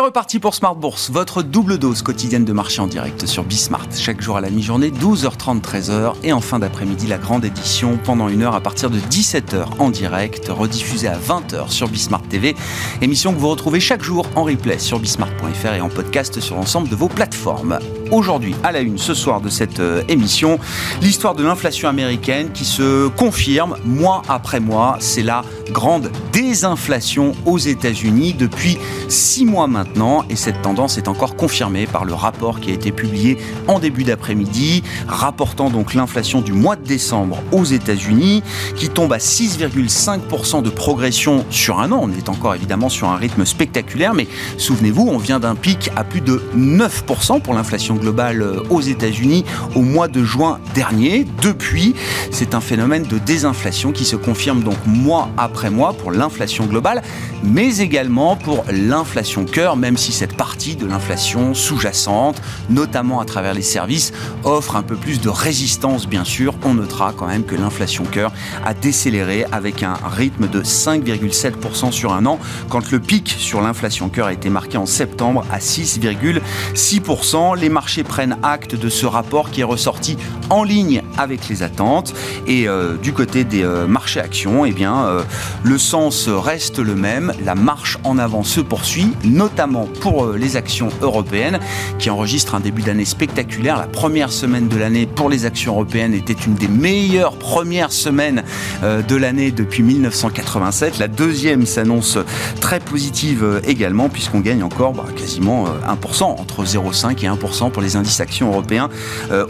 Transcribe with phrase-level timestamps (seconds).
[0.00, 3.86] C'est reparti pour Smart Bourse, votre double dose quotidienne de marché en direct sur Bismart.
[3.94, 6.14] Chaque jour à la mi-journée, 12h30, 13h.
[6.22, 9.90] Et en fin d'après-midi, la grande édition pendant une heure à partir de 17h en
[9.90, 12.56] direct, rediffusée à 20h sur Bismart TV.
[13.02, 16.88] Émission que vous retrouvez chaque jour en replay sur bismart.fr et en podcast sur l'ensemble
[16.88, 17.78] de vos plateformes.
[18.10, 20.58] Aujourd'hui, à la une ce soir de cette euh, émission,
[21.02, 24.96] l'histoire de l'inflation américaine qui se confirme mois après mois.
[24.98, 28.78] C'est la grande désinflation aux États-Unis depuis
[29.08, 29.89] six mois maintenant
[30.28, 34.04] et cette tendance est encore confirmée par le rapport qui a été publié en début
[34.04, 38.42] d'après-midi, rapportant donc l'inflation du mois de décembre aux États-Unis
[38.76, 42.00] qui tombe à 6,5% de progression sur un an.
[42.02, 44.26] On est encore évidemment sur un rythme spectaculaire, mais
[44.58, 49.44] souvenez-vous, on vient d'un pic à plus de 9% pour l'inflation globale euh, aux États-Unis
[49.74, 51.26] au mois de juin dernier.
[51.42, 51.94] Depuis,
[52.30, 57.02] c'est un phénomène de désinflation qui se confirme donc mois après mois pour l'inflation globale,
[57.42, 63.54] mais également pour l'inflation cœur même si cette partie de l'inflation sous-jacente, notamment à travers
[63.54, 64.12] les services,
[64.44, 66.54] offre un peu plus de résistance, bien sûr.
[66.64, 68.32] On notera quand même que l'inflation cœur
[68.64, 72.38] a décéléré avec un rythme de 5,7% sur un an,
[72.68, 77.58] quand le pic sur l'inflation cœur a été marqué en septembre à 6,6%.
[77.58, 80.16] Les marchés prennent acte de ce rapport qui est ressorti
[80.50, 82.12] en ligne avec les attentes.
[82.46, 85.22] Et euh, du côté des euh, marchés actions, eh bien, euh,
[85.62, 87.32] le sens reste le même.
[87.44, 89.59] La marche en avant se poursuit, notamment
[90.00, 91.58] pour euh, les actions européennes
[91.98, 93.76] qui enregistrent un début d'année spectaculaire.
[93.76, 98.42] La première semaine de l'année pour les actions européennes était une des meilleures premières semaines
[98.82, 100.98] euh, de l'année depuis 1987.
[100.98, 102.16] La deuxième s'annonce
[102.60, 107.82] très positive euh, également puisqu'on gagne encore bah, quasiment 1%, entre 0,5 et 1% pour
[107.82, 108.88] les indices actions européens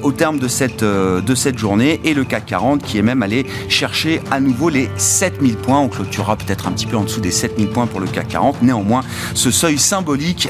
[0.02, 3.46] au terme de cette, de cette journée et le CAC 40 qui est même allé
[3.68, 5.78] chercher à nouveau les 7000 points.
[5.78, 8.62] On clôturera peut-être un petit peu en dessous des 7000 points pour le CAC 40.
[8.62, 9.02] Néanmoins,
[9.34, 9.99] ce seuil symbolique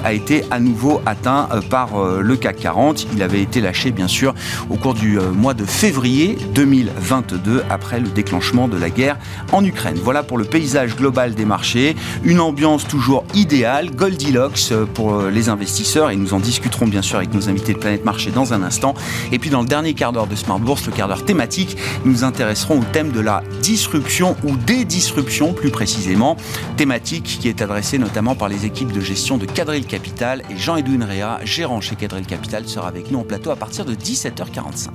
[0.04, 3.06] a été à nouveau atteint euh, par euh, le CAC 40.
[3.12, 4.34] Il avait été lâché bien sûr
[4.68, 9.16] au cours du euh, mois de février 2022 après le déclenchement de la guerre
[9.52, 9.98] en Ukraine.
[10.02, 11.96] Voilà pour le paysage global des marchés.
[12.22, 17.34] Une ambiance toujours idéale, Goldilocks pour les investisseurs et nous en discuterons bien sûr avec
[17.34, 18.94] nos invités de Planète Marché dans un instant.
[19.32, 22.24] Et puis dans le dernier quart d'heure de Smart Bourse, le quart d'heure thématique, nous
[22.24, 26.36] intéresserons au thème de la disruption ou des disruptions plus précisément,
[26.76, 31.04] thématique qui est adressée notamment par les équipes de gestion de Cadril Capital et Jean-Edouin
[31.04, 34.90] Réa, gérant chez Cadril Capital, sera avec nous en plateau à partir de 17h45.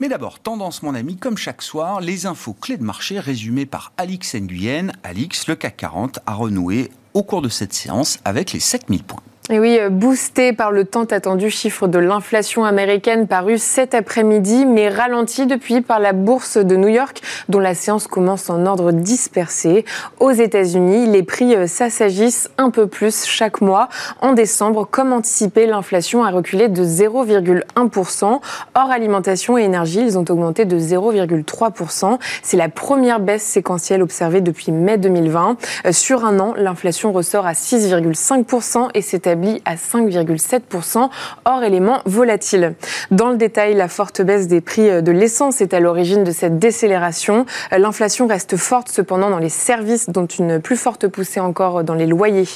[0.00, 3.92] Mais d'abord, tendance mon ami, comme chaque soir, les infos clés de marché résumées par
[3.96, 4.90] Alix Nguyen.
[5.04, 9.22] Alix, le CAC 40 a renoué au cours de cette séance avec les 7000 points.
[9.50, 14.66] Et oui, euh, boosté par le tant attendu chiffre de l'inflation américaine paru cet après-midi,
[14.66, 18.92] mais ralenti depuis par la bourse de New York, dont la séance commence en ordre
[18.92, 19.86] dispersé.
[20.20, 23.88] Aux États-Unis, les prix euh, s'assagissent un peu plus chaque mois.
[24.20, 28.40] En décembre, comme anticipé, l'inflation a reculé de 0,1%.
[28.74, 32.18] Hors alimentation et énergie, ils ont augmenté de 0,3%.
[32.42, 35.56] C'est la première baisse séquentielle observée depuis mai 2020.
[35.86, 41.08] Euh, sur un an, l'inflation ressort à 6,5% et s'établit à 5,7%,
[41.44, 42.74] hors éléments volatiles.
[43.10, 46.58] Dans le détail, la forte baisse des prix de l'essence est à l'origine de cette
[46.58, 47.46] décélération.
[47.70, 52.06] L'inflation reste forte cependant dans les services, dont une plus forte poussée encore dans les
[52.06, 52.48] loyers.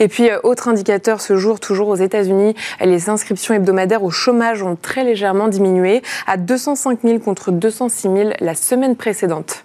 [0.00, 4.76] Et puis, autre indicateur ce jour, toujours aux États-Unis, les inscriptions hebdomadaires au chômage ont
[4.80, 9.64] très légèrement diminué à 205 000 contre 206 000 la semaine précédente.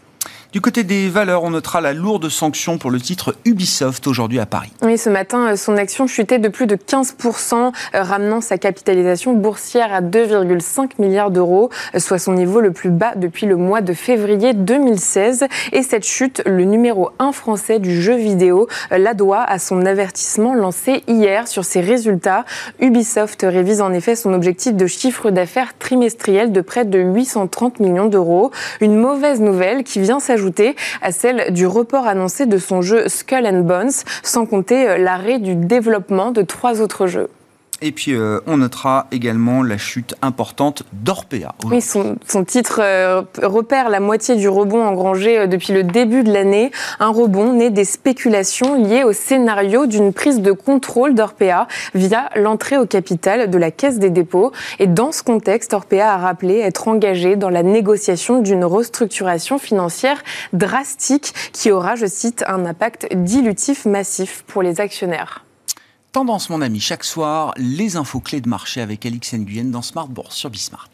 [0.53, 4.45] Du côté des valeurs, on notera la lourde sanction pour le titre Ubisoft aujourd'hui à
[4.45, 4.71] Paris.
[4.83, 9.33] Oui, ce matin, euh, son action chutait de plus de 15%, euh, ramenant sa capitalisation
[9.33, 13.81] boursière à 2,5 milliards d'euros, euh, soit son niveau le plus bas depuis le mois
[13.81, 15.45] de février 2016.
[15.71, 20.53] Et cette chute, le numéro 1 français du jeu vidéo la doit à son avertissement
[20.53, 22.45] lancé hier sur ses résultats.
[22.79, 28.05] Ubisoft révise en effet son objectif de chiffre d'affaires trimestriel de près de 830 millions
[28.05, 28.51] d'euros.
[28.81, 30.42] Une mauvaise nouvelle qui vient s'ajouter
[31.01, 33.91] à celle du report annoncé de son jeu Skull and Bones,
[34.23, 37.29] sans compter euh, l'arrêt du développement de trois autres jeux.
[37.85, 41.53] Et puis, euh, on notera également la chute importante d'Orpea.
[41.65, 42.15] Oui, son,
[42.45, 46.71] titre euh, repère la moitié du rebond engrangé euh, depuis le début de l'année.
[47.01, 52.77] Un rebond né des spéculations liées au scénario d'une prise de contrôle d'Orpea via l'entrée
[52.77, 54.53] au capital de la Caisse des dépôts.
[54.79, 60.23] Et dans ce contexte, Orpea a rappelé être engagé dans la négociation d'une restructuration financière
[60.53, 65.43] drastique qui aura, je cite, un impact dilutif massif pour les actionnaires.
[66.13, 70.07] Tendance, mon ami, chaque soir, les infos clés de marché avec Alix Nguyen dans Smart
[70.07, 70.91] Bourse sur Bismart.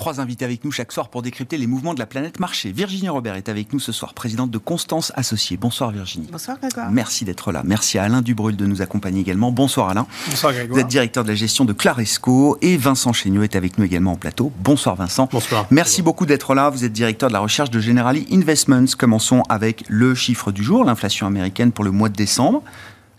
[0.00, 2.72] Trois invités avec nous chaque soir pour décrypter les mouvements de la planète marché.
[2.72, 5.58] Virginie Robert est avec nous ce soir, présidente de Constance Associée.
[5.58, 6.26] Bonsoir Virginie.
[6.32, 6.90] Bonsoir Grégoire.
[6.90, 7.60] Merci d'être là.
[7.66, 9.52] Merci à Alain Dubrul de nous accompagner également.
[9.52, 10.06] Bonsoir Alain.
[10.26, 10.74] Bonsoir Grégoire.
[10.74, 14.12] Vous êtes directeur de la gestion de Claresco et Vincent Chéniaud est avec nous également
[14.12, 14.50] en plateau.
[14.64, 15.28] Bonsoir Vincent.
[15.30, 15.66] Bonsoir.
[15.70, 16.70] Merci beaucoup d'être là.
[16.70, 18.86] Vous êtes directeur de la recherche de Generali Investments.
[18.98, 22.62] Commençons avec le chiffre du jour, l'inflation américaine pour le mois de décembre.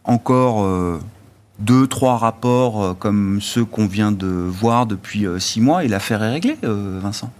[0.04, 0.64] Encore...
[0.64, 1.00] Euh,
[1.62, 5.88] deux, trois rapports euh, comme ceux qu'on vient de voir depuis euh, six mois et
[5.88, 7.32] l'affaire est réglée, Vincent?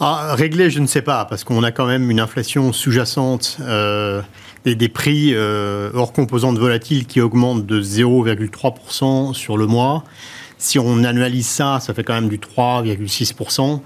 [0.00, 4.22] Ah, Réglée, je ne sais pas, parce qu'on a quand même une inflation sous-jacente euh,
[4.64, 10.04] et des prix hors composantes volatiles qui augmentent de 0,3% sur le mois.
[10.56, 13.80] Si on annualise ça, ça fait quand même du 3,6%.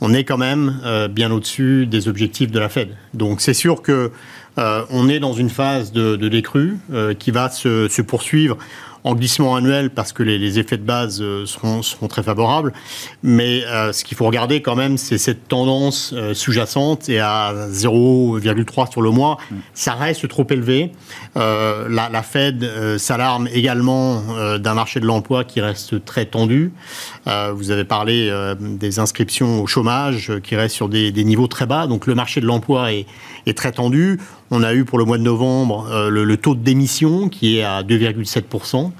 [0.00, 2.90] On est quand même bien au-dessus des objectifs de la Fed.
[3.14, 4.12] Donc c'est sûr que
[4.56, 6.78] on est dans une phase de, décrue
[7.18, 8.56] qui va se, poursuivre
[9.06, 12.72] en glissement annuel parce que les, effets de base euh, seront, très favorables.
[13.22, 17.54] Mais euh, ce qu'il faut regarder quand même, c'est cette tendance euh, sous-jacente et à
[17.70, 19.38] 0,3 sur le mois,
[19.74, 20.90] ça reste trop élevé.
[21.36, 26.72] La, Fed s'alarme également d'un marché de l'emploi qui reste très tendu.
[27.26, 31.86] vous avez parlé des inscriptions au chômage qui restent sur des niveaux très bas.
[31.86, 33.06] Donc le marché de l'emploi est,
[33.46, 34.18] est très tendu.
[34.50, 37.62] On a eu pour le mois de novembre euh, le, taux de démission qui est
[37.62, 38.90] à 2,7%,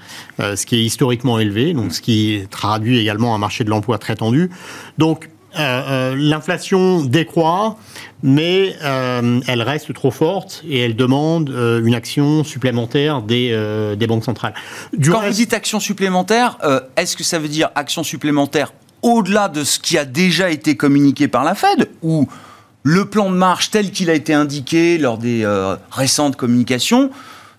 [0.40, 3.98] euh, ce qui est historiquement élevé, donc ce qui traduit également un marché de l'emploi
[3.98, 4.50] très tendu.
[4.98, 5.28] Donc
[5.58, 7.76] euh, l'inflation décroît,
[8.22, 11.48] mais elle reste trop forte et elle demande
[11.82, 14.54] une action supplémentaire des, des banques centrales.
[15.02, 16.58] Quand vous dites action supplémentaire,
[16.96, 18.72] est-ce que ça veut dire action supplémentaire
[19.02, 22.28] au-delà de ce qui a déjà été communiqué par la Fed ou
[22.88, 27.10] le plan de marche tel qu'il a été indiqué lors des euh, récentes communications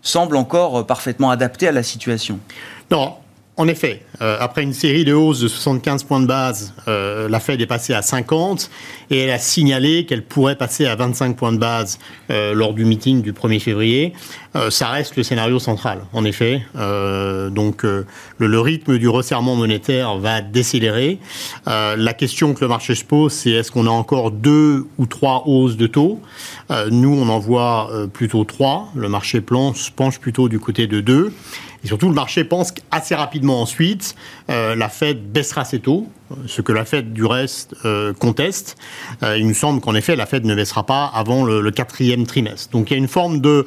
[0.02, 2.40] semble encore euh, parfaitement adapté à la situation.
[3.60, 7.40] En effet, euh, après une série de hausses de 75 points de base, euh, la
[7.40, 8.70] Fed est passée à 50
[9.10, 11.98] et elle a signalé qu'elle pourrait passer à 25 points de base
[12.30, 14.14] euh, lors du meeting du 1er février.
[14.70, 16.64] ça reste le scénario central, en effet.
[17.52, 21.20] donc le, rythme du resserrement monétaire va décélérer.
[21.68, 25.44] la question que le marché se pose, c'est est-ce qu'on a encore deux ou trois
[25.46, 26.20] hausses de taux?
[26.90, 28.90] Nous, on en voit plutôt trois.
[28.96, 31.32] Le marché planche, penche plutôt du côté de deux.
[31.88, 34.14] Et surtout, le marché pense qu'assez rapidement ensuite,
[34.50, 36.10] euh, la Fed baissera ses taux,
[36.46, 38.76] ce que la Fed, du reste, euh, conteste.
[39.24, 42.28] Euh, il nous semble qu'en effet, la Fed ne baissera pas avant le, le, quatrième
[42.28, 42.72] trimestre.
[42.72, 43.66] Donc il y a une forme de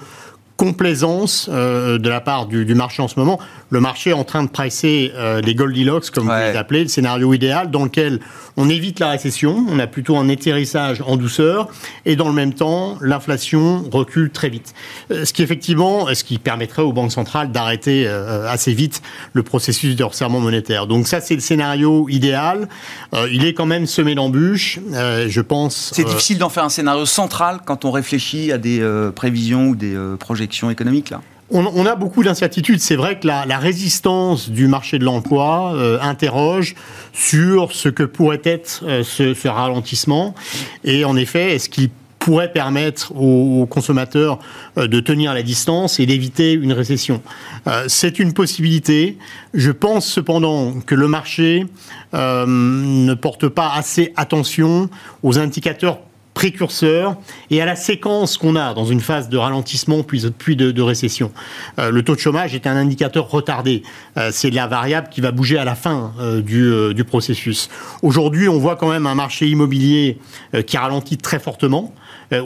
[0.61, 3.41] complaisance de la part du, du, marché en ce moment
[3.71, 6.89] le marché est en train de pricer euh, les Goldilocks, comme vous les appelez, le
[6.89, 8.21] scénario idéal dans lequel
[8.57, 11.69] on évite la récession, on a plutôt un atterrissage en douceur,
[12.05, 14.75] et dans le même temps, l'inflation recule très vite.
[15.11, 19.03] Euh, ce qui effectivement, ce qui permettrait aux banques centrales d'arrêter euh, assez vite
[19.33, 20.89] le processus de resserrement monétaire.
[20.89, 22.69] Donc ça, c'est le scénario idéal.
[23.31, 25.93] il est quand même semé d'embûches, je pense.
[25.95, 28.85] C'est difficile d'en faire un scénario central quand on réfléchit à des
[29.15, 29.97] prévisions ou des
[31.51, 32.81] on, a beaucoup d'incertitudes.
[32.81, 36.75] C'est vrai que la, résistance du marché de l'emploi euh, interroge
[37.13, 40.35] sur ce que pourrait être euh, ce, ralentissement.
[40.85, 44.39] Et en effet, est-ce qu'il pourrait permettre aux, consommateurs
[44.79, 47.23] euh, de tenir la distance et d'éviter une récession?
[47.89, 49.19] c'est une possibilité.
[49.53, 51.67] Je pense cependant que le marché
[52.15, 54.89] ne porte pas assez attention
[55.23, 55.99] aux indicateurs
[56.41, 57.17] précurseur
[57.51, 61.33] et à la séquence qu'on a dans une phase de ralentissement puis, de, récession.
[61.79, 63.83] Euh, le taux de chômage est un indicateur retardé.
[64.17, 67.69] Euh, c'est la variable qui va bouger à la fin euh, du, processus.
[68.01, 70.19] Aujourd'hui, on voit quand même un marché immobilier
[70.67, 71.93] qui ralentit très fortement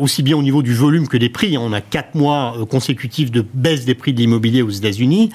[0.01, 1.57] aussi bien au niveau du volume que des prix.
[1.59, 5.31] On a quatre mois consécutifs de baisse des prix de l'immobilier aux États-Unis.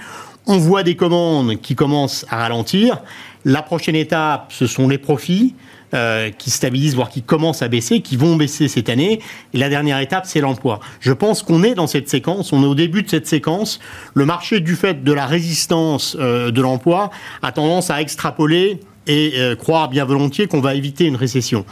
[0.47, 2.97] On voit des commandes qui commencent à ralentir.
[3.45, 5.53] La prochaine étape, ce sont les profits.
[5.95, 9.21] Euh, qui stabilisent, voire qui commencent à baisser, qui vont baisser cette année.
[9.55, 10.79] Et la dernière étape, c'est l'emploi.
[10.99, 13.79] Je pense qu'on est dans cette séquence, on est au début de cette séquence.
[14.13, 17.09] Le marché, du fait de la résistance euh, de l'emploi,
[17.41, 21.65] a tendance à extrapoler et euh, croire bien volontiers qu'on va éviter une récession.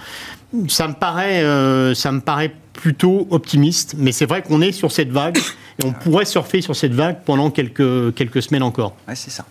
[0.68, 1.44] Ça me paraît,
[1.94, 5.92] ça me paraît plutôt optimiste, mais c'est vrai qu'on est sur cette vague et on
[5.92, 8.96] pourrait surfer sur cette vague pendant quelques, quelques semaines encore.
[9.08, 9.46] Ouais, c'est ça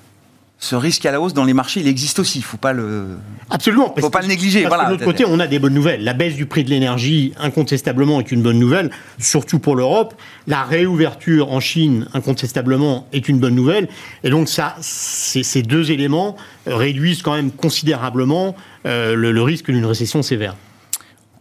[0.58, 2.38] ce risque à la hausse dans les marchés, il existe aussi.
[2.38, 3.18] Il ne faut pas le.
[3.50, 3.94] Absolument.
[3.98, 4.62] faut pas le négliger.
[4.62, 4.88] Parce voilà.
[4.88, 6.02] de l'autre côté, on a des bonnes nouvelles.
[6.02, 10.14] La baisse du prix de l'énergie, incontestablement, est une bonne nouvelle, surtout pour l'Europe.
[10.46, 13.88] La réouverture en Chine, incontestablement, est une bonne nouvelle.
[14.24, 16.36] Et donc, ça, ces deux éléments
[16.66, 20.56] réduisent quand même considérablement euh, le, le risque d'une récession sévère.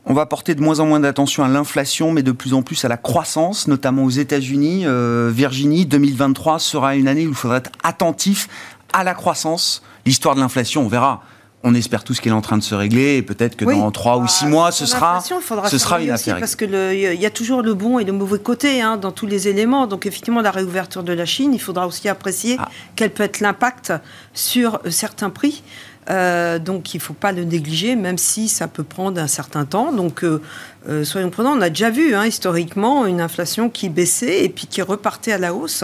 [0.07, 2.86] On va porter de moins en moins d'attention à l'inflation, mais de plus en plus
[2.86, 4.84] à la croissance, notamment aux États-Unis.
[4.86, 8.48] Euh, Virginie, 2023 sera une année où il faudra être attentif
[8.96, 9.82] à la croissance.
[10.06, 11.22] L'histoire de l'inflation, on verra.
[11.68, 13.75] On espère tous qu'elle est en train de se régler et peut-être que Oui.
[13.75, 15.20] dans 3 ou Bah, 6 mois, ce sera,
[15.68, 16.38] ce sera une affaire.
[16.40, 19.48] Parce qu'il y a toujours le bon et le mauvais côté hein, dans tous les
[19.48, 19.88] éléments.
[19.88, 22.70] Donc effectivement, la réouverture de la Chine, il faudra aussi apprécier Ah.
[22.96, 23.94] quel peut être l'impact
[24.36, 25.64] sur euh, certains prix.
[26.12, 29.66] Euh, donc il ne faut pas le négliger, même si ça peut prendre un certain
[29.66, 29.92] temps.
[29.92, 30.44] Donc euh,
[30.88, 31.54] euh, soyons prudents.
[31.58, 35.38] On a déjà vu hein, historiquement une inflation qui baissait et puis qui repartait à
[35.38, 35.84] la hausse.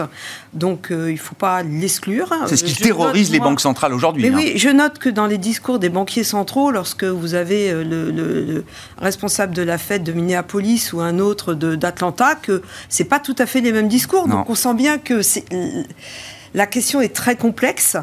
[0.54, 2.32] Donc euh, il ne faut pas l'exclure.
[2.46, 4.22] C'est ce qui je terrorise note, les moi- banques centrales aujourd'hui.
[4.22, 4.36] mais hein.
[4.36, 8.10] oui, je note que dans les discours des banquiers centraux, lorsque vous avez euh, le,
[8.10, 8.64] le- le
[8.98, 13.46] responsable de la Fed de Minneapolis ou un autre d'Atlanta, que c'est pas tout à
[13.46, 14.28] fait les mêmes discours.
[14.28, 14.36] Non.
[14.38, 15.20] Donc on sent bien que
[16.54, 17.96] la question est très complexe.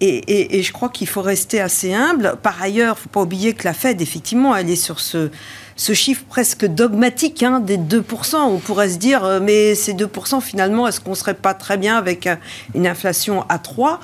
[0.00, 2.34] Et, et- et je crois qu'il faut rester assez humble.
[2.42, 5.30] Par ailleurs, il ne faut pas oublier que la Fed, effectivement, elle est sur ce,
[5.76, 8.36] ce chiffre presque dogmatique hein, des 2%.
[8.36, 11.76] On pourrait se dire, euh, mais ces 2%, finalement, est-ce qu'on ne serait pas très
[11.76, 12.36] bien avec euh,
[12.74, 14.00] une inflation à 3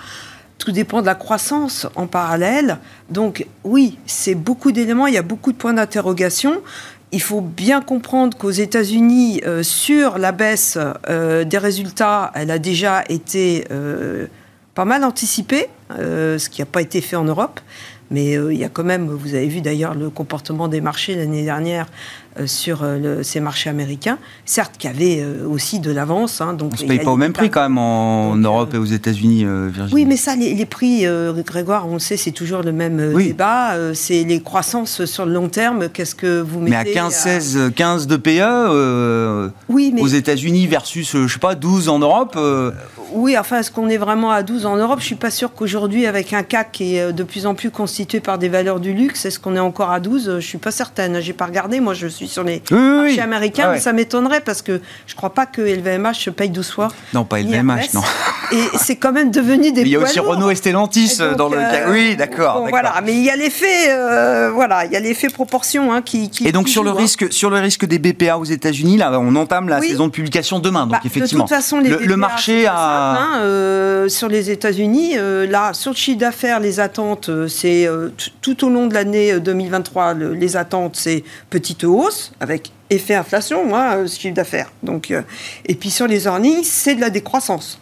[0.58, 2.78] tout dépend de la croissance en parallèle.
[3.10, 6.62] Donc oui, c'est beaucoup d'éléments, il y a beaucoup de points d'interrogation.
[7.10, 13.02] Il faut bien comprendre qu'aux États-Unis, euh, sur la baisse des résultats, elle a déjà
[13.08, 13.64] été
[14.76, 17.58] pas mal anticipée, ce qui n'a pas été fait en Europe.
[18.12, 21.14] Mais euh, il y a quand même, vous avez vu d'ailleurs le comportement des marchés
[21.14, 21.86] l'année dernière
[22.46, 26.40] sur euh, le- ces marchés américains, certes qu'il y avait euh, aussi de l'avance.
[26.40, 28.70] hein, donc On ne se paye pas au même prix quand même en Donc, Europe
[28.72, 29.94] euh, et aux États-Unis, euh, Virginie.
[29.94, 33.00] oui, mais ça, les, les prix, euh, Grégoire, on le sait, c'est toujours le même
[33.00, 33.26] euh, Oui.
[33.28, 33.72] débat.
[33.74, 35.88] Euh, c'est les croissances sur le long terme.
[35.88, 40.06] Qu'est-ce que vous mettez Mais à 15, 16, 15 de PE euh, Oui, mais aux
[40.06, 42.34] États-Unis versus, euh, je sais pas, 12 en Europe.
[42.36, 42.70] euh,
[43.14, 45.00] oui, enfin, est-ce qu'on est vraiment à 12 en Europe?
[45.00, 47.70] Je suis pas sûr qu'aujourd'hui, avec un CAC qui est euh, de plus en plus
[47.70, 50.70] constitué par des valeurs du luxe, est-ce qu'on est encore à 12 Je suis pas
[50.70, 51.20] certaine.
[51.20, 51.80] J'ai pas regardé.
[51.80, 53.74] Moi, je suis sur les Oui, oui, marchés américains, Ah ouais.
[53.76, 56.88] mais ça m'étonnerait parce que je crois pas que LVMH paye 12 fois.
[57.14, 58.02] Non, pas LVMH, non.
[58.52, 60.28] Et c'est quand même devenu des Mais il y a aussi lourds.
[60.28, 61.90] Renault et Stellantis Et donc, dans le euh, cas.
[61.90, 62.60] Oui, d'accord.
[62.62, 66.02] bon, voilà, mais il y a l'effet, euh, voilà, il y a l'effet proportion hein,
[66.02, 66.46] qui, qui.
[66.46, 66.94] Et donc qui sur le hein.
[66.96, 69.88] risque, sur le risque des BPA aux États-Unis, là, on entame la Oui.
[69.88, 70.82] saison de publication demain.
[70.82, 73.12] Donc Bah, effectivement, de toute façon, les le, BPA, le marché a.
[73.18, 77.88] hein, euh, sur les États-Unis, euh, là, sur le chiffre d'affaires, les attentes, c'est
[78.40, 83.14] tout au long de l'année euh, 2023, le- les attentes, c'est petite hausse avec effet
[83.14, 84.70] inflation, euh, ce chiffre d'affaires.
[84.82, 85.22] Donc, euh,
[85.66, 87.78] et puis sur les earnings, c'est de la décroissance.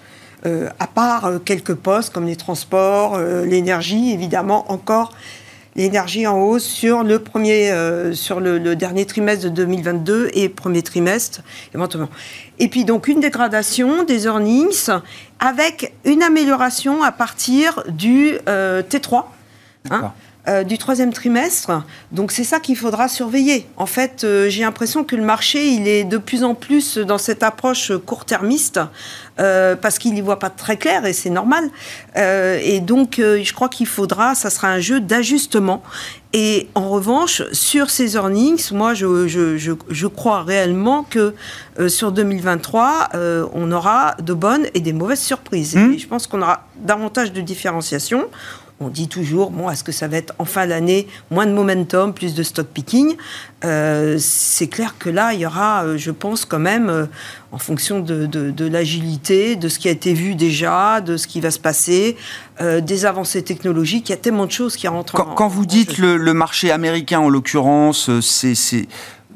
[0.47, 5.13] Euh, à part quelques postes comme les transports, l'énergie, évidemment, encore
[5.77, 7.73] l'énergie en hausse sur le premier,
[8.15, 11.43] sur le, dernier trimestre de 2022 et premier trimestre
[11.75, 12.09] éventuellement.
[12.59, 14.91] Et puis donc une dégradation des earnings
[15.41, 19.25] avec une amélioration à partir du euh, T3.
[19.91, 20.13] hein.
[20.49, 21.85] Euh, du troisième trimestre.
[22.13, 23.67] Donc c'est ça qu'il faudra surveiller.
[23.77, 27.19] En fait, euh, j'ai l'impression que le marché, il est de plus en plus dans
[27.19, 28.81] cette approche court-termiste
[29.39, 31.71] euh, parce qu'il n'y voit pas très clair et c'est normal.
[32.17, 35.83] Et donc, je crois qu'il faudra, ça sera un jeu d'ajustement.
[36.33, 41.35] Et en revanche, sur ces earnings, moi, je, je, je, je crois réellement que
[41.89, 45.77] sur 2023, euh, on aura de bonnes et des mauvaises surprises.
[45.77, 45.93] Mmh.
[45.93, 48.29] Et je pense qu'on aura davantage de différenciation.
[48.83, 52.15] On dit toujours, bon, est-ce que ça va être en fin d'année moins de momentum,
[52.15, 53.15] plus de stock picking
[53.63, 57.05] Euh, C'est clair que là, il y aura, euh, je pense quand même, euh,
[57.53, 61.27] en fonction de, de- de l'agilité, de ce qui a été vu déjà, de ce
[61.27, 62.17] qui va se passer,
[62.63, 65.49] euh, des avancées technologiques, il y a tellement de choses qui rentrent Quand, en quand
[65.49, 68.55] vous en dites le, le marché américain, en l'occurrence, c'est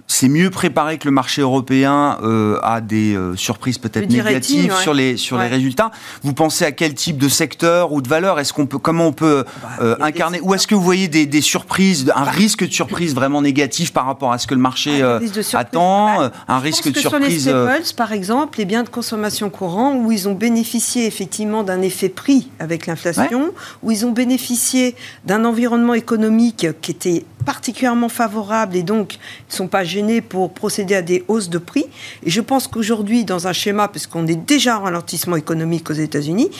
[0.06, 4.82] c'est- mieux préparé que le marché européen euh, à des euh, surprises peut-être négatives ouais.
[4.82, 5.48] sur les sur les Ouais.
[5.50, 5.90] résultats.
[6.22, 8.40] Vous pensez à quel type de secteur ou de valeur?
[8.40, 10.40] Est-ce qu'on peut comment on peut Bah, euh, des incarner?
[10.40, 14.06] Ou est-ce que vous voyez des, des surprises, un risque de surprise vraiment négatif par
[14.06, 15.54] rapport à ce que le marché Ah, euh, de surprise.
[15.54, 18.64] attend Bah, Un Je risque de que sur les surprise euh, staples, par exemple, les
[18.64, 23.90] biens de consommation courant, où ils ont bénéficié effectivement d'un effet prix avec l'inflation, où
[23.90, 24.96] ils ont bénéficié
[25.26, 29.84] d'un environnement économique qui était particulièrement favorable et donc ils ne sont pas
[30.20, 31.86] pour procéder à des hausses de prix.
[32.24, 36.50] Et je pense qu'aujourd'hui, dans un schéma, puisqu'on est déjà en ralentissement économique aux États-Unis,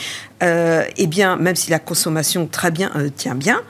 [0.43, 2.49] euh, eh bien, même si la consommation
[2.97, 3.62] euh, tient bien,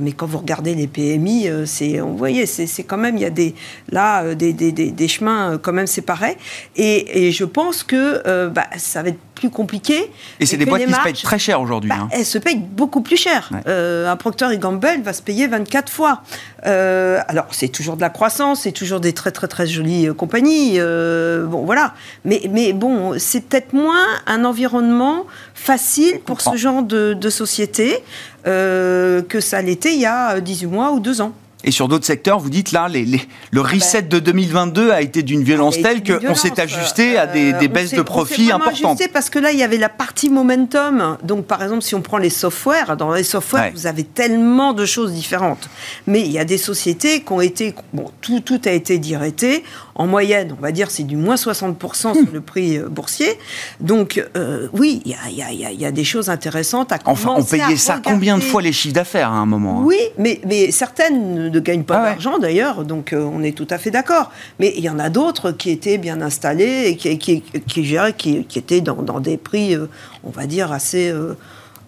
[0.00, 3.30] mais quand vous regardez les PMI, c'est, vous voyez, c'est, quand même, il y a
[3.30, 3.54] des,
[3.90, 6.36] là, des, des, des, chemins quand même séparés.
[6.76, 10.10] Et, et je pense que bah, ça va être plus compliqué.
[10.38, 11.88] Et c'est des boîtes qui se payent très cher aujourd'hui.
[11.88, 12.08] Bah, hein.
[12.12, 13.50] Elles se payent beaucoup plus cher.
[13.66, 16.22] un Procter Gamble va se payer 24 fois.
[16.64, 20.78] alors, c'est toujours de la croissance, c'est toujours des très, très, très jolies compagnies.
[20.78, 21.94] bon, voilà.
[22.24, 28.02] Mais, mais bon, c'est peut-être moins un environnement facile pour ce genre de, société
[28.39, 31.32] euh, que ça l'était il y a 18 mois ou 2 ans.
[31.62, 33.06] Et sur d'autres secteurs, vous dites là, les,
[33.50, 37.68] le reset de 2022 a été d'une violence telle qu'on s'est ajusté à des, euh,
[37.68, 38.98] baisses de profit importantes.
[38.98, 41.18] Ajusté parce que là, il y avait la partie momentum.
[41.22, 44.86] Donc, par exemple, si on prend les softwares, dans les softwares, vous avez tellement de
[44.86, 45.68] choses différentes.
[46.06, 47.74] Mais il y a des sociétés qui ont été.
[47.92, 49.62] Bon, tout, tout a été directé.
[49.94, 53.38] En moyenne, on va dire, c'est du moins 60% sur le prix euh, boursier.
[53.80, 57.34] Donc, euh, oui, il y a, y, a, y a, des choses intéressantes à Enfin,
[57.36, 59.84] on payait ça combien de fois les chiffres d'affaires à un moment hein?
[59.84, 63.66] Oui, mais, mais certaines ne gagnent pas ah d'argent d'ailleurs, donc euh, on est tout
[63.70, 64.30] à fait d'accord.
[64.58, 68.12] Mais il y en a d'autres qui étaient bien installés et qui, qui, qui, géraient,
[68.12, 69.76] qui, qui étaient dans, dans, des prix,
[70.24, 71.12] on va dire, assez.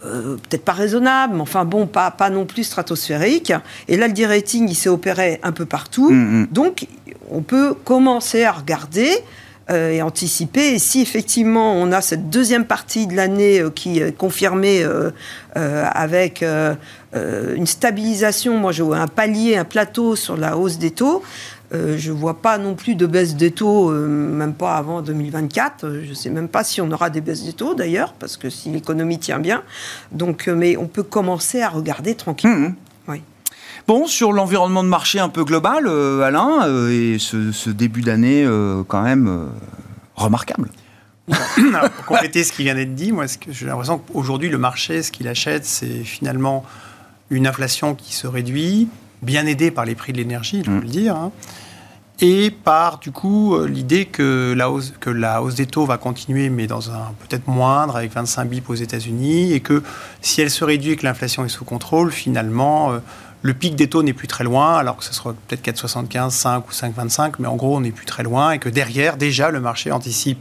[0.01, 3.53] peut-être pas raisonnable, mais enfin bon, pas, pas non plus stratosphérique.
[3.89, 6.11] Et là, le d-rating, il s'est opéré un peu partout.
[6.11, 6.47] Mm, mm.
[6.51, 6.87] Donc,
[7.31, 9.11] on peut commencer à regarder
[9.71, 10.75] euh, et anticiper.
[10.75, 14.85] Et si effectivement on a cette deuxième partie de l'année euh, qui est confirmée
[17.15, 21.23] euh, une stabilisation, moi je vois un palier, un plateau sur la hausse des taux.
[21.73, 26.01] je ne vois pas non plus de baisse des taux, même pas avant 2024.
[26.05, 28.51] Je ne sais même pas si on aura des baisses des taux d'ailleurs, parce que
[28.51, 29.63] si l'économie tient bien.
[30.11, 32.69] Donc, mais on peut commencer à regarder tranquillement.
[32.69, 32.75] Mmh.
[33.89, 38.45] Bon, sur l'environnement de marché un peu global, euh, Alain, euh, et ce, début d'année
[38.45, 39.49] euh, quand même
[40.15, 40.71] remarquable.
[41.29, 45.27] pour compléter ce qui vient d'être dit, moi, j'ai l'impression qu'aujourd'hui, le marché, ce qu'il
[45.27, 46.65] achète, c'est finalement
[47.33, 48.89] une inflation qui se réduit,
[49.23, 50.81] bien aidée par les prix de l'énergie, je mm.
[50.81, 51.33] le dire, hein,
[52.21, 56.51] et par, du coup, l'idée que la, hausse, que la hausse des taux va continuer,
[56.51, 59.83] mais dans un peut-être moindre, avec 25 bips aux États-Unis, et que
[60.21, 62.93] si elle se réduit et que l'inflation est sous contrôle, finalement,
[63.43, 66.69] le pic des taux n'est plus très loin, alors que ce sera peut-être 4,75, 5
[66.69, 69.61] ou 5,25, mais en gros, on n'est plus très loin et que derrière, déjà, le
[69.61, 70.41] marché anticipe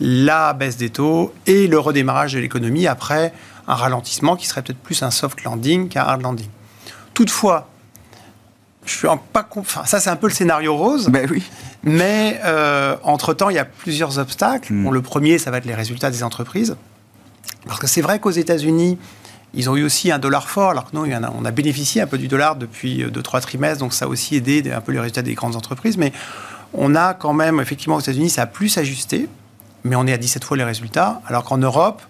[0.00, 3.34] la baisse des taux et le redémarrage de l'économie après
[3.70, 6.48] un ralentissement qui serait peut-être plus un soft landing qu'un hard landing.
[7.14, 7.68] Toutefois,
[8.84, 11.08] je suis pas enfin, ça c'est un peu le scénario rose.
[11.08, 11.42] Ben oui.
[11.84, 14.72] Mais euh, entre temps, il y a plusieurs obstacles.
[14.72, 14.90] Hmm.
[14.90, 16.76] le premier, ça va être les résultats des entreprises,
[17.66, 18.98] parce que c'est vrai qu'aux États-Unis,
[19.54, 22.18] ils ont eu aussi un dollar fort, alors que nous, on a bénéficié un peu
[22.18, 25.22] du dollar depuis 2-3 euh, trimestres, donc ça a aussi aidé un peu les résultats
[25.22, 25.96] des grandes entreprises.
[25.96, 26.12] Mais
[26.72, 29.28] on a quand même, effectivement, aux États-Unis, ça a plus ajusté,
[29.84, 32.02] mais on est à 17 fois les résultats, alors qu'en Europe,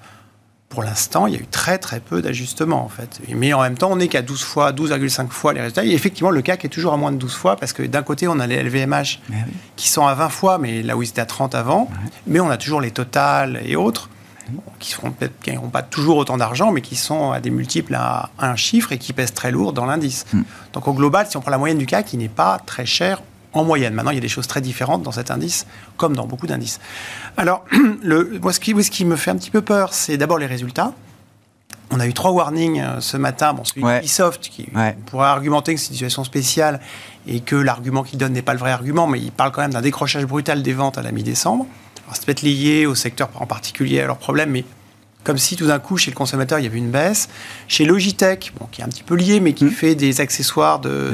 [0.70, 3.20] pour l'instant, il y a eu très très peu d'ajustements en fait.
[3.28, 5.84] Mais en même temps, on n'est qu'à 12 fois, 12,5 fois les résultats.
[5.84, 8.28] Et effectivement, le CAC est toujours à moins de 12 fois parce que d'un côté,
[8.28, 9.18] on a les LVMH
[9.74, 11.90] qui sont à 20 fois, mais là où ils étaient à 30 avant.
[12.28, 14.10] Mais on a toujours les Total et autres
[14.78, 18.30] qui seront peut-être n'auront pas toujours autant d'argent, mais qui sont à des multiples à
[18.38, 20.24] un chiffre et qui pèsent très lourd dans l'indice.
[20.32, 20.42] Hmm.
[20.72, 23.22] Donc au global, si on prend la moyenne du CAC, qui n'est pas très cher
[23.52, 23.94] en moyenne.
[23.94, 26.80] Maintenant, il y a des choses très différentes dans cet indice, comme dans beaucoup d'indices.
[27.36, 27.64] Alors,
[28.02, 30.46] le, moi, ce qui, ce qui me fait un petit peu peur, c'est d'abord les
[30.46, 30.92] résultats.
[31.92, 33.52] On a eu trois warnings euh, ce matin.
[33.52, 34.68] Bon, celui d'Ubisoft, qui
[35.06, 36.80] pourrait argumenter que c'est une situation spéciale
[37.26, 39.72] et que l'argument qu'il donne n'est pas le vrai argument, mais il parle quand même
[39.72, 41.66] d'un décrochage brutal des ventes à la mi-décembre
[42.12, 44.64] c'est peut-être lié au secteur en particulier à leurs problèmes, mais
[45.24, 47.28] comme si tout d'un coup, chez le consommateur, il y avait une baisse.
[47.68, 49.70] Chez Logitech, bon, qui est un petit peu lié, mais qui mmh.
[49.70, 51.12] fait des accessoires de,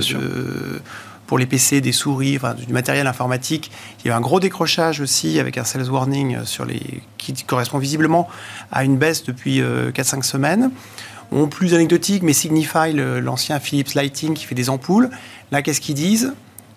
[1.26, 5.00] pour les PC, des souris, du matériel informatique, il y a eu un gros décrochage
[5.00, 8.28] aussi avec un sales warning sur les, qui correspond visiblement
[8.70, 10.70] à une baisse depuis 4-5 euh, semaines.
[11.32, 15.10] On, plus anecdotique, mais Signify, l'ancien Philips Lighting qui fait des ampoules,
[15.50, 16.34] là, qu'est-ce qu'ils disent?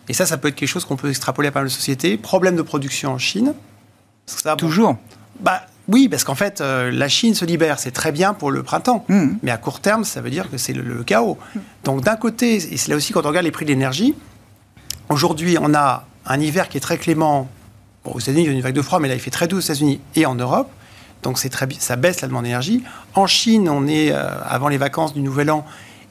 [0.07, 2.17] Et ça, ça peut être quelque chose qu'on peut extrapoler à pas mal de sociétés.
[2.17, 3.53] Problème de production en Chine
[4.57, 4.97] Toujours
[5.39, 8.61] bah, oui, parce qu'en fait, euh, la Chine se libère, c'est très bien pour le
[8.61, 9.05] printemps.
[9.09, 9.37] Hmm.
[9.41, 11.37] Mais à court terme, ça veut dire que c'est le, chaos.
[11.83, 14.13] Donc d'un côté, et c'est là aussi quand on regarde les prix de l'énergie,
[15.09, 17.49] aujourd'hui, on a un hiver qui est très clément.
[18.05, 19.57] aux États-Unis, il y a une vague de froid, mais là, il fait très doux
[19.57, 20.69] aux États-Unis et en Europe.
[21.23, 22.83] Donc très, ça baisse la demande d'énergie.
[23.13, 25.65] En Chine, on est euh, avant les vacances du Nouvel An.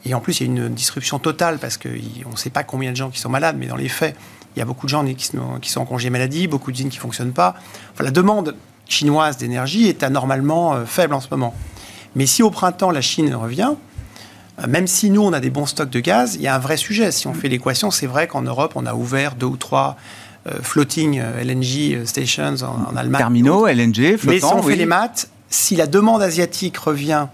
[0.05, 2.91] Et en plus, il y a une disruption totale parce qu'on ne sait pas combien
[2.91, 4.15] de gens qui sont malades, mais dans les faits,
[4.55, 7.01] il y a beaucoup de gens qui sont en congé maladie, beaucoup d'usines qui ne
[7.01, 7.55] fonctionnent pas.
[7.99, 8.55] La demande
[8.87, 11.53] chinoise d'énergie est anormalement euh, faible en ce moment.
[12.15, 13.73] Mais si au printemps la Chine revient,
[14.67, 16.77] même si nous on a des bons stocks de gaz, il y a un vrai
[16.77, 17.11] sujet.
[17.11, 19.97] Si on fait l'équation, c'est vrai qu'en Europe on a ouvert deux ou trois
[20.47, 23.19] euh, floating LNG stations en, Allemagne.
[23.19, 24.27] Terminaux LNG, flottants.
[24.27, 27.27] Mais si on fait les maths, si la demande asiatique revient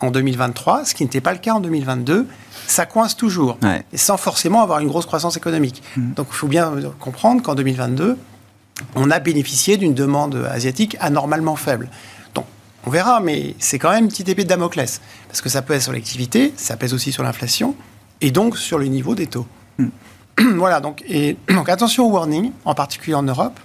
[0.00, 2.26] en 2023, ce qui n'était pas le cas en 2022,
[2.66, 3.58] ça coince toujours,
[3.92, 5.82] et sans forcément avoir une grosse croissance économique.
[5.96, 6.12] Mm.
[6.14, 8.16] Donc il faut bien comprendre qu'en 2022,
[8.94, 11.88] on a bénéficié d'une demande asiatique anormalement faible.
[12.88, 15.82] On verra, mais c'est quand même une petite épée de Damoclès, parce que ça pèse
[15.82, 17.74] sur l'activité, ça pèse aussi sur l'inflation,
[18.22, 19.46] et donc sur le niveau des taux.
[19.76, 19.88] Mm.
[20.56, 23.60] voilà, donc, et, donc attention au warning, en particulier en Europe.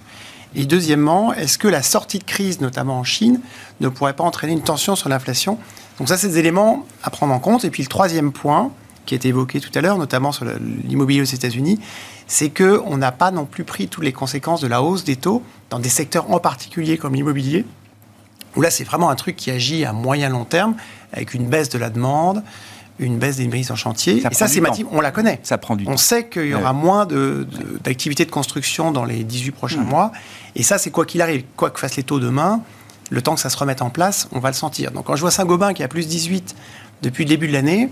[0.54, 3.40] Et deuxièmement, est-ce que la sortie de crise, notamment en Chine,
[3.80, 5.56] ne pourrait pas entraîner une tension sur l'inflation?
[5.98, 7.64] Donc ça, c'est des éléments à prendre en compte.
[7.64, 8.72] Et puis le troisième point,
[9.06, 10.44] qui a été évoqué tout à l'heure, notamment sur
[10.86, 11.80] l'immobilier aux États-Unis,
[12.26, 15.42] c'est qu'on n'a pas non plus pris toutes les conséquences de la hausse des taux
[15.70, 17.64] dans des secteurs en particulier comme l'immobilier,
[18.56, 20.74] où là, c'est vraiment un truc qui agit à moyen long terme,
[21.12, 22.42] avec une baisse de la demande,
[22.98, 24.20] une baisse des mises en chantier.
[24.20, 25.40] Ça et ça, c'est on la connaît.
[25.42, 27.06] Ça prend du on sait qu'il y aura moins
[27.82, 29.88] d'activités de, construction dans les 18 prochains mmh.
[29.88, 30.12] mois.
[30.54, 32.60] Et ça, c'est quoi qu'il arrive, quoi que fassent les taux demain,
[33.10, 34.92] le temps que ça se remette en place, on va le sentir.
[34.92, 36.54] Donc quand je vois Saint-Gobain qui a plus 18
[37.02, 37.90] depuis le début de l'année,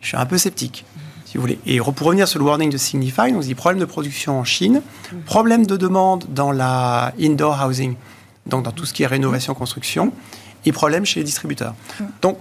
[0.00, 0.84] je suis un peu sceptique.
[1.24, 1.60] Si vous voulez.
[1.64, 4.44] Et pour revenir sur le warning de Signify, on se dit problème de production en
[4.44, 4.82] Chine,
[5.26, 7.94] problème de demande dans la indoor housing,
[8.46, 10.12] donc dans tout ce qui est rénovation, construction,
[10.64, 11.74] et problème chez les distributeurs.
[12.22, 12.38] Donc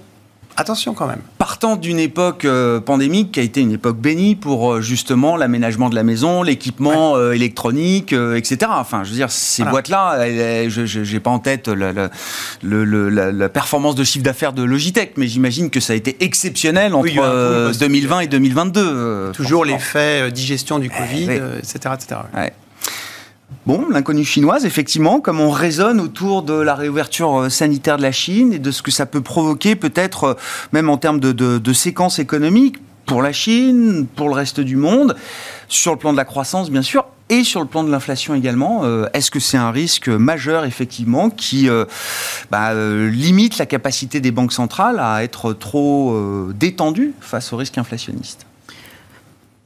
[0.60, 1.22] attention quand même.
[1.38, 5.90] Partant d'une époque euh, pandémique qui a été une époque bénie pour euh, justement l'aménagement
[5.90, 8.72] de la maison, l'équipement euh, électronique, etc.
[8.76, 10.28] Enfin, je veux dire, ces boîtes-là,
[10.68, 12.10] je n'ai pas en tête la,
[12.62, 17.78] la, performance de chiffre d'affaires de Logitech, mais j'imagine que ça a été exceptionnel entre
[17.80, 19.32] 2020 et 2022.
[19.34, 21.30] Toujours l'effet digestion du Covid,
[21.62, 21.96] etc.
[21.96, 22.52] etc.
[23.66, 28.12] Bon, l'inconnue chinoise, effectivement, comme on raisonne autour de la réouverture euh, sanitaire de la
[28.12, 30.34] Chine et de ce que ça peut provoquer, peut-être euh,
[30.72, 35.16] même en termes de, séquences économiques pour la Chine, pour le reste du monde,
[35.68, 38.82] sur le plan de la croissance, bien sûr, et sur le plan de l'inflation également.
[38.84, 41.70] Euh, est-ce que c'est un risque majeur, effectivement, qui
[42.50, 48.49] bah, limite la capacité des banques centrales à être trop détendues face au risque inflationniste?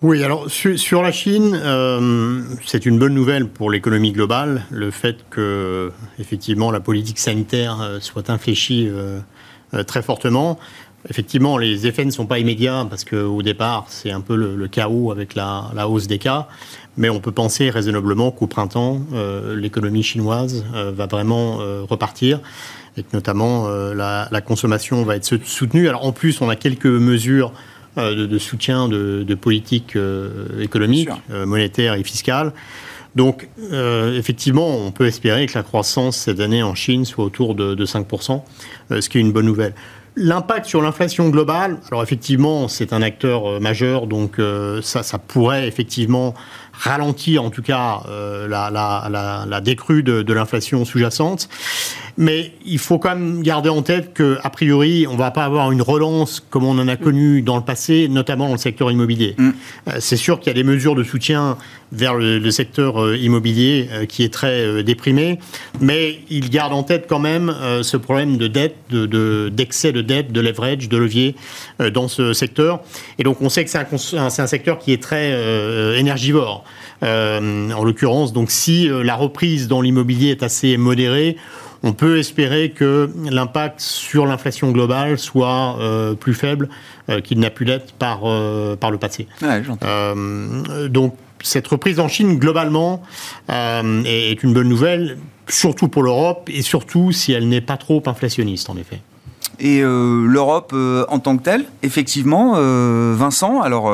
[0.04, 5.20] Oui, alors sur, la Chine, euh, c'est une bonne nouvelle pour l'économie globale, le fait
[5.30, 9.22] que effectivement la politique sanitaire euh, soit infléchie euh,
[9.88, 10.60] très fortement.
[11.10, 15.10] Effectivement, les effets ne sont pas immédiats parce qu'au départ, c'est un peu le, chaos
[15.10, 16.50] avec la, hausse des cas.
[16.98, 19.02] Mais on peut penser raisonnablement qu'au printemps,
[19.54, 21.58] l'économie chinoise va vraiment
[21.89, 22.39] repartir
[22.96, 25.89] et que notamment la, la, consommation va être soutenue.
[25.89, 27.52] Alors en plus, on a quelques mesures
[27.98, 32.52] euh, de, soutien de, de politique euh, économique, euh, monétaire et fiscale.
[33.16, 33.48] Donc,
[34.18, 37.86] effectivement, on peut espérer que la croissance cette année en Chine soit autour de, de
[37.86, 38.42] 5%,
[38.90, 39.76] ce qui est une bonne nouvelle.
[40.16, 44.42] L'impact sur l'inflation globale, alors effectivement, c'est un acteur majeur, donc
[44.82, 46.34] ça, ça pourrait effectivement
[46.72, 48.02] ralentir en tout cas
[48.50, 51.50] la, la, la, décrue de, de l'inflation sous-jacente.
[52.17, 55.71] Mais il faut quand même garder en tête qu'a priori, on ne va pas avoir
[55.71, 59.36] une relance comme on en a connu dans le passé, notamment dans le secteur immobilier.
[59.38, 59.49] Mm.
[59.88, 61.58] Euh, c'est sûr qu'il y a des mesures de soutien
[61.91, 65.39] vers le, secteur euh, immobilier euh, qui est très déprimé,
[65.80, 70.32] mais il garde en tête quand même ce problème de dette, d'excès de, de, dette,
[70.32, 71.36] de leverage, de levier
[71.93, 72.82] dans ce secteur.
[73.17, 75.32] Et donc on sait que c'est un, un, secteur qui est très
[75.97, 76.63] énergivore.
[77.02, 81.38] en l'occurrence, donc si la reprise dans l'immobilier est assez modérée,
[81.84, 86.69] on peut espérer que l'impact sur l'inflation globale soit euh, plus faible
[87.10, 89.28] euh, qu'il n'a pu l'être par, euh, par le passé.
[90.89, 91.15] donc
[91.46, 93.04] cette reprise en Chine, globalement,
[93.50, 95.17] est une bonne nouvelle,
[95.50, 99.02] surtout pour l'Europe, et surtout si elle n'est pas trop inflationniste, en effet.
[99.60, 100.74] Et l'Europe
[101.10, 102.54] en tant que telle, effectivement,
[103.13, 103.91] Vincent, alors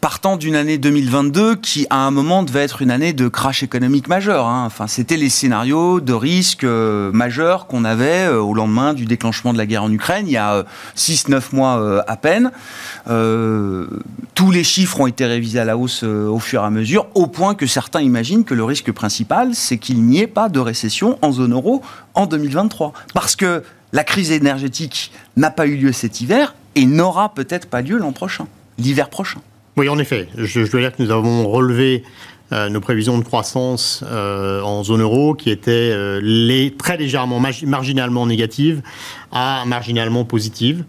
[0.00, 4.08] partant d'une année 2022 qui, à un moment, devait être une année de crash économique
[4.08, 4.46] majeur.
[4.46, 4.64] Hein.
[4.66, 9.52] Enfin, c'était les scénarios de risque euh, majeurs qu'on avait euh, au lendemain du déclenchement
[9.52, 10.64] de la guerre en Ukraine, il y a
[10.96, 12.50] 6-9 euh, mois à peine.
[13.06, 17.26] tous les chiffres ont été révisés à la hausse au fur et à mesure, au
[17.26, 21.18] point que certains imaginent que le risque principal, c'est qu'il n'y ait pas de récession
[21.22, 21.82] en zone euro
[22.14, 22.92] en 2023.
[23.12, 27.82] Parce que la crise énergétique n'a pas eu lieu cet hiver et n'aura peut-être pas
[27.82, 28.46] lieu l'an prochain,
[28.78, 29.40] l'hiver prochain.
[29.76, 30.28] Oui, en effet.
[30.36, 32.02] Je, dois dire que nous avons relevé
[32.52, 37.40] euh, nos prévisions de croissance euh, en zone euro qui étaient euh, les, très légèrement,
[37.64, 38.82] marginalement négatives
[39.30, 40.84] à marginalement positives.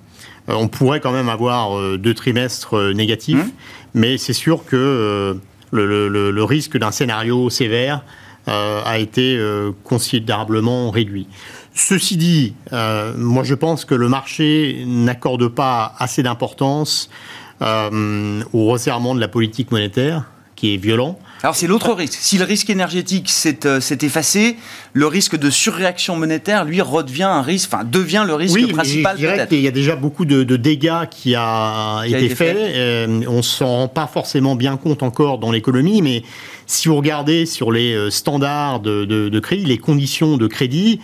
[0.47, 3.51] on pourrait quand même avoir deux trimestres négatifs, mmh.
[3.93, 5.37] mais c'est sûr que
[5.71, 8.03] le, risque d'un scénario sévère
[8.47, 9.39] a été
[9.83, 11.27] considérablement réduit.
[11.75, 17.09] Ceci dit, moi je pense que le marché n'accorde pas assez d'importance
[17.61, 20.25] euh, au resserrement de la politique monétaire
[20.61, 21.17] qui est violent.
[21.41, 22.19] Alors c'est l'autre risque.
[22.21, 24.57] Si le risque énergétique s'est euh, effacé,
[24.93, 29.17] le risque de surréaction monétaire, lui, redevient un risque, enfin devient le risque oui, principal.
[29.17, 32.55] Je dirais qu'il y a déjà beaucoup de, dégâts qui a, été, fait.
[32.55, 36.21] Euh, on s'en rend pas forcément bien compte encore dans l'économie, mais
[36.67, 40.99] si vous regardez sur les euh, standards de, crédit, les conditions de crédit,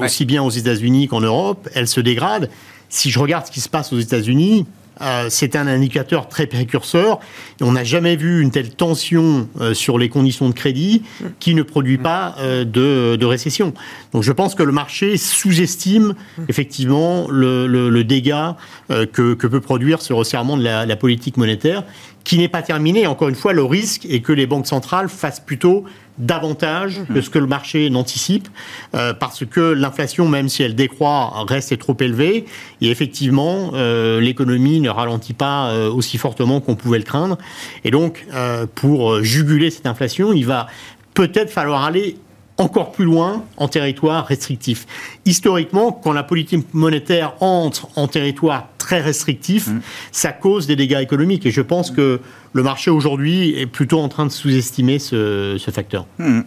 [0.00, 2.50] aussi bien aux États-Unis qu'en Europe, elles se dégradent.
[2.88, 4.66] Si je regarde ce qui se passe aux États-Unis,
[5.00, 7.20] euh, c'est un indicateur très précurseur.
[7.60, 11.02] on n'a jamais vu une telle tension euh, sur les conditions de crédit
[11.38, 13.72] qui ne produit pas euh, de, récession.
[14.12, 16.14] Donc je pense que le marché sous-estime
[16.48, 18.56] effectivement le, dégât
[18.88, 21.84] que, peut produire ce resserrement de la politique monétaire
[22.24, 23.06] qui n'est pas terminé.
[23.06, 25.84] Encore une fois, le risque est que les banques centrales fassent plutôt
[26.18, 28.48] davantage que ce que le marché n'anticipe,
[28.94, 32.44] euh, parce que l'inflation, même si elle décroît, reste trop élevée,
[32.80, 37.38] et effectivement, euh, l'économie ne ralentit pas euh, aussi fortement qu'on pouvait le craindre.
[37.84, 38.26] Et donc,
[38.74, 40.66] pour juguler cette inflation, il va
[41.14, 42.16] peut-être falloir aller
[42.60, 44.86] encore plus loin en territoire restrictif.
[45.24, 49.80] Historiquement, quand la politique monétaire entre en territoire très restrictif, mm.
[50.12, 51.46] ça cause des dégâts économiques.
[51.46, 52.20] Et je pense que
[52.52, 56.06] le marché aujourd'hui est plutôt en train de sous-estimer ce, facteur.
[56.18, 56.40] Mm.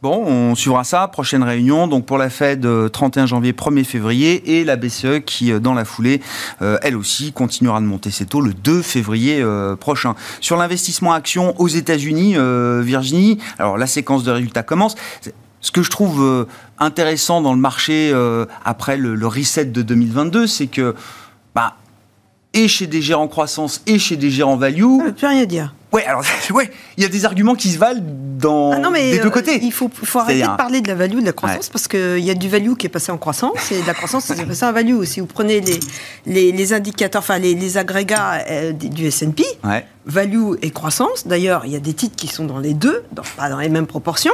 [0.00, 1.08] Bon, on suivra ça.
[1.08, 5.58] Prochaine réunion, donc pour la Fed, 31 janvier, 1er février, et la BCE qui, euh,
[5.58, 6.20] dans la foulée,
[6.62, 10.14] euh, elle aussi, continuera de monter ses taux le 2 février euh, prochain.
[10.40, 12.36] Sur l'investissement action aux États-Unis,
[12.80, 14.94] Virginie, alors la séquence de résultats commence.
[15.60, 16.46] Ce que je trouve
[16.78, 18.14] intéressant dans le marché
[18.64, 20.94] après le, reset de 2022, c'est que
[21.56, 21.76] bah,
[22.54, 24.98] et chez des gérants croissance et chez des gérants value.
[24.98, 25.74] Ça veut plus rien dire.
[25.92, 29.26] Ouais, alors ouais, il y a des arguments qui se valent dans ah les deux
[29.26, 29.58] euh, côtés.
[29.62, 32.30] il faut, faut arrêter de parler de la value, de la croissance, parce qu'il y
[32.30, 34.64] a du value qui est passé en croissance et de la croissance qui est passé
[34.64, 35.02] en value.
[35.04, 35.60] Si vous prenez
[36.26, 39.44] les, les, indicateurs, enfin les, agrégats euh, du S&P,
[40.06, 41.26] value et croissance.
[41.26, 43.04] D'ailleurs, il y a des titres qui sont dans les deux,
[43.36, 44.32] pas dans les mêmes proportions,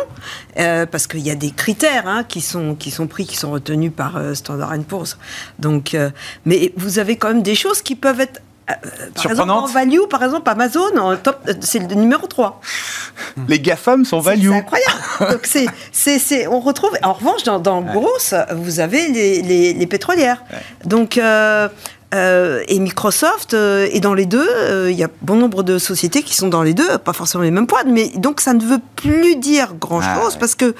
[0.58, 3.50] euh, parce qu'il y a des critères hein, qui sont qui sont pris, qui sont
[3.50, 5.18] retenus par Standard Poor's.
[5.58, 5.96] Donc,
[6.44, 8.74] mais vous avez quand même des choses qui peuvent être euh,
[9.14, 11.18] par exemple, en value, par exemple, Amazon,
[11.60, 12.60] c'est le numéro 3.
[13.48, 14.48] Les GAFAM sont value.
[14.50, 15.32] C'est incroyable.
[15.32, 15.46] Donc,
[15.92, 16.92] c'est, c'est, on retrouve.
[17.02, 20.42] En revanche, dans, dans grosse, vous avez les, les, pétrolières.
[20.84, 21.68] Donc, euh,
[22.14, 24.48] euh, et Microsoft euh, est dans les deux.
[24.48, 27.42] Euh, il y a bon nombre de sociétés qui sont dans les deux, pas forcément
[27.42, 30.74] les mêmes poids, mais donc ça ne veut plus dire grand-chose ah, parce que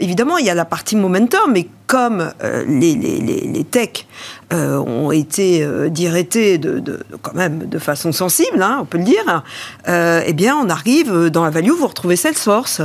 [0.00, 2.32] évidemment il y a la partie momentum, mais comme
[2.66, 4.06] les, les, les, techs
[4.50, 9.42] ont été directés de, de, quand même de façon sensible, hein, on peut le dire,
[9.86, 12.80] eh bien on arrive dans la value, vous retrouvez Salesforce.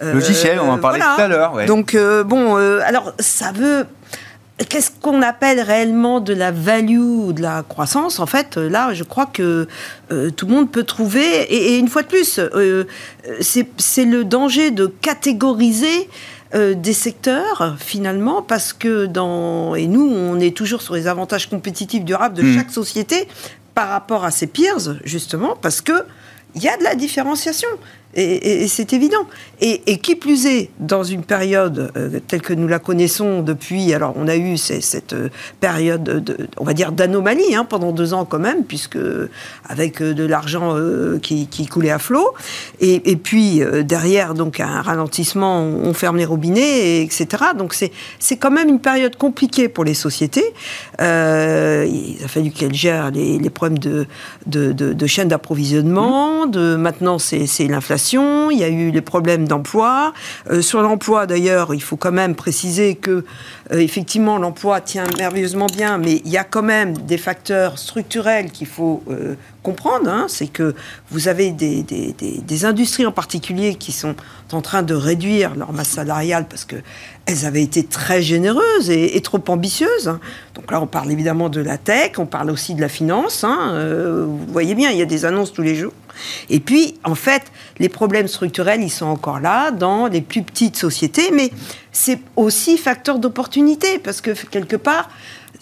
[0.00, 1.66] Logiciel, on en parlait tout à l'heure.
[1.66, 3.86] Donc bon, alors ça veut
[4.68, 8.20] Qu'est-ce qu'on appelle réellement de la value ou de la croissance?
[8.20, 9.66] En fait, là, je crois que
[10.12, 11.42] euh, tout le monde peut trouver.
[11.52, 12.84] Et, une fois de plus, euh,
[13.40, 16.08] c'est le danger de catégoriser
[16.54, 21.50] euh, des secteurs finalement parce que dans et nous on est toujours sur les avantages
[21.50, 22.54] compétitifs durables de mmh.
[22.54, 23.26] chaque société
[23.74, 26.04] par rapport à ses peers justement parce que
[26.54, 27.68] il y a de la différenciation.
[28.16, 29.26] Et, c'est évident.
[29.60, 34.12] Et, qui plus est, dans une période euh, telle que nous la connaissons depuis, alors
[34.16, 38.24] on a eu cette euh, période, de, on va dire, d'anomalie hein, pendant deux ans
[38.24, 38.98] quand même, puisque
[39.64, 40.76] avec euh, de l'argent
[41.22, 42.34] qui, coulait à flot,
[42.80, 47.26] et, puis derrière, donc un ralentissement, on, ferme les robinets, etc.
[47.56, 50.52] Donc c'est quand même une période compliquée pour les sociétés.
[50.98, 54.06] il a fallu qu'elles gèrent les, problèmes de,
[54.46, 60.12] de, de chaîne d'approvisionnement, de maintenant c'est l'inflation il y a eu les problèmes d'emploi.
[60.50, 63.24] Euh, sur l'emploi, d'ailleurs, il faut quand même préciser que,
[63.72, 68.50] euh, effectivement, l'emploi tient merveilleusement bien, mais il y a quand même des facteurs structurels
[68.50, 70.08] qu'il faut euh, comprendre.
[70.08, 70.26] Hein.
[70.28, 70.74] C'est que
[71.10, 74.14] vous avez des, des, industries en particulier qui sont
[74.52, 76.76] en train de réduire leur masse salariale parce que
[77.26, 80.08] elles avaient été très généreuses et, trop ambitieuses.
[80.08, 80.20] Hein.
[80.54, 83.44] Donc là, on parle évidemment de la tech, on parle aussi de la finance.
[83.44, 84.24] Hein.
[84.26, 85.92] vous voyez bien, il y a des annonces tous les jours.
[86.50, 87.42] Et puis, en fait,
[87.78, 91.50] les problèmes structurels, ils sont encore là dans les plus petites sociétés, mais
[91.92, 95.08] c'est aussi facteur d'opportunité, parce que quelque part,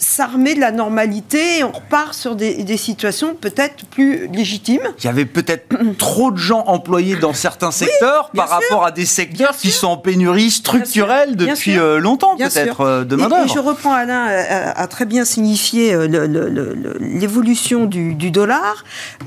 [0.02, 4.82] s'armer de la normalité et on repart sur des, situations peut-être plus légitimes.
[4.98, 9.06] Il y avait peut-être trop de gens employés dans certains secteurs par rapport à des
[9.06, 13.58] secteurs qui sont en pénurie structurelle depuis euh, longtemps, peut-être euh, de main et, je
[13.58, 18.84] reprends, Alain a, très bien signifié euh, l'évolution du, du, dollar.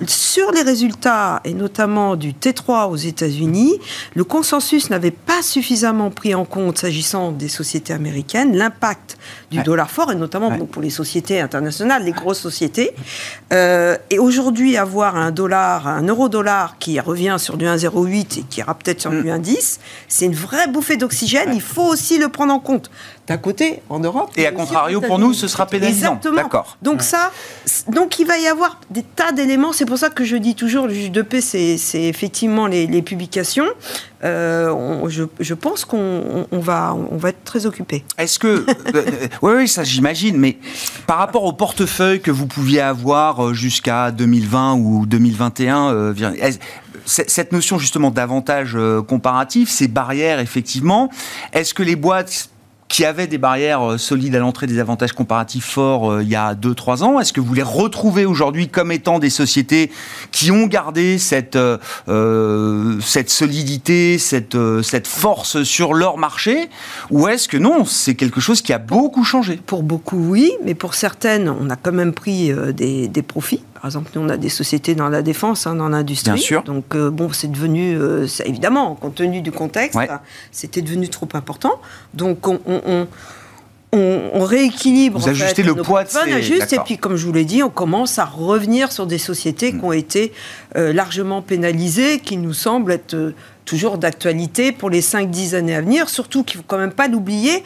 [0.08, 3.80] Sur les résultats, et notamment du T3 aux États-Unis,
[4.16, 9.18] le consensus n'avait pas suffisamment pris en compte, s'agissant des sociétés américaines, l'impact
[9.52, 12.94] du dollar fort, et notamment donc pour les sociétés internationales, les grosses sociétés.
[13.54, 18.60] Euh, et aujourd'hui, avoir un dollar, un euro-dollar qui revient sur du 1,08 et qui
[18.60, 21.52] ira peut-être sur du 1,10, c'est une vraie bouffée d'oxygène.
[21.54, 22.90] Il faut aussi le prendre en compte.
[23.28, 24.30] D'un côté, en Europe.
[24.38, 26.18] Et à contrario, pour nous, ce sera pénalisant.
[26.18, 26.36] Exactement.
[26.36, 26.78] D'accord.
[26.84, 27.32] Donc ça,
[27.88, 29.74] donc il va y avoir des tas d'éléments.
[29.74, 33.02] C'est pour ça que je dis toujours, le juge de paix, c'est effectivement les, les
[33.02, 33.66] publications.
[34.24, 38.04] Euh, je, je, pense qu'on on va, on va être très occupé.
[38.20, 38.66] Est-ce que.
[39.42, 40.58] oui, oui, ça j'imagine, mais
[41.08, 46.14] par rapport au portefeuille que vous pouviez avoir jusqu'à 2020 ou 2021, euh,
[47.06, 51.10] cette notion justement d'avantage comparatif, ces barrières, effectivement,
[51.54, 52.50] est-ce que les boîtes
[52.96, 56.36] qui avaient des barrières euh, solides à l'entrée, des avantages comparatifs forts euh, il y
[56.38, 57.20] a 2-3 ans.
[57.20, 59.92] Est-ce que vous les retrouvez aujourd'hui comme étant des sociétés
[60.32, 66.70] qui ont gardé cette, euh, cette solidité, cette, cette force sur leur marché?
[67.12, 69.60] Ou est-ce que non, c'est quelque chose qui a beaucoup changé?
[69.66, 73.62] Pour beaucoup, oui, mais pour certaines, on a quand même pris des, des profits.
[73.86, 76.32] Par exemple, nous, on a des sociétés dans la défense, hein, dans l'industrie.
[76.34, 76.64] Bien sûr.
[76.64, 80.08] Donc, euh, bon, c'est devenu, euh, évidemment, compte tenu du contexte, Ouais.
[80.52, 81.74] c'était devenu trop important.
[82.16, 83.08] Donc, on, on- on-
[84.34, 85.20] on- rééquilibre.
[85.20, 87.32] Vous en ajustez fait, le nos poids de ces- ajuste, et puis, comme je vous
[87.32, 89.80] l'ai dit, on commence à revenir sur des sociétés Mm.
[89.80, 90.34] qui ont été
[90.76, 93.34] euh, largement pénalisées, qui nous semblent être
[93.66, 96.10] toujours d'actualité pour les 5-10 années à venir.
[96.10, 97.64] Surtout qu'il ne faut quand même pas l'oublier.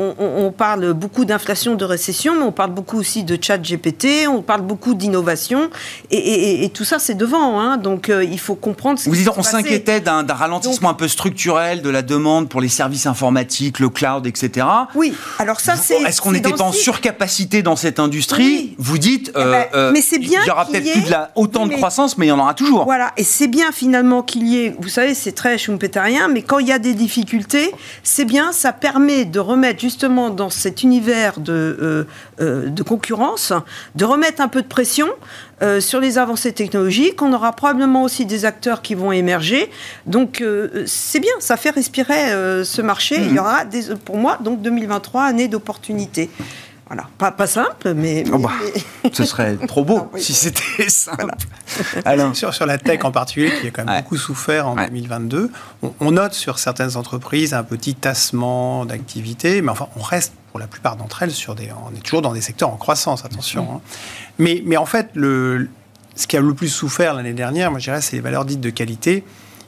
[0.00, 4.42] On, parle beaucoup d'inflation, de récession, mais on parle beaucoup aussi de chat GPT, on
[4.42, 5.70] parle beaucoup d'innovation,
[6.12, 7.60] et, et- et tout ça, c'est devant.
[7.60, 7.76] hein.
[7.78, 11.82] donc, euh, il faut comprendre ce Vous dites, on s'inquiétait d'un ralentissement un peu structurel
[11.82, 14.66] de la demande pour les services informatiques, le cloud, etc.
[14.94, 16.00] Oui, alors ça, c'est.
[16.02, 18.74] Est-ce qu'on n'était pas en surcapacité dans cette industrie Oui.
[18.78, 21.10] Vous dites, Eh ben, euh, mais c'est bien il y aura peut-être ait- plus de
[21.10, 22.84] la, autant de croissance, mais il y en aura toujours.
[22.84, 26.58] Voilà, et c'est bien finalement qu'il y ait, vous savez, c'est très schumpeterien, mais quand
[26.60, 27.72] il y a des difficultés,
[28.04, 32.04] c'est bien, ça permet de remettre justement dans cet univers de, euh,
[32.40, 33.52] euh, de concurrence,
[33.94, 35.08] de remettre un peu de pression
[35.60, 37.20] euh, sur les avancées technologiques.
[37.20, 39.70] On aura probablement aussi des acteurs qui vont émerger.
[40.06, 43.16] Donc euh, c'est bien, ça fait respirer euh, ce marché.
[43.18, 46.30] Il y aura, des, pour moi, donc 2023, année d'opportunité.
[46.88, 48.24] Voilà, pas, pas simple, mais...
[48.32, 48.50] Oh bah,
[49.04, 50.22] mais- Ce serait trop beau oui.
[50.22, 51.26] si c'était simple.
[52.06, 54.02] Alain, Sur, sur la tech en particulier, qui a quand même Ouais.
[54.02, 54.86] beaucoup souffert en Ouais.
[54.88, 55.50] 2022,
[55.82, 60.58] on, on note sur certaines entreprises un petit tassement d'activité, mais enfin, on reste pour
[60.58, 61.68] la plupart d'entre elles sur des.
[61.92, 63.68] On est toujours dans des secteurs en croissance, attention.
[63.76, 63.80] hein.
[64.38, 65.68] Mais, mais en fait, le,
[66.16, 68.60] ce qui a le plus souffert l'année dernière, moi je dirais, c'est les valeurs dites
[68.60, 69.24] de qualité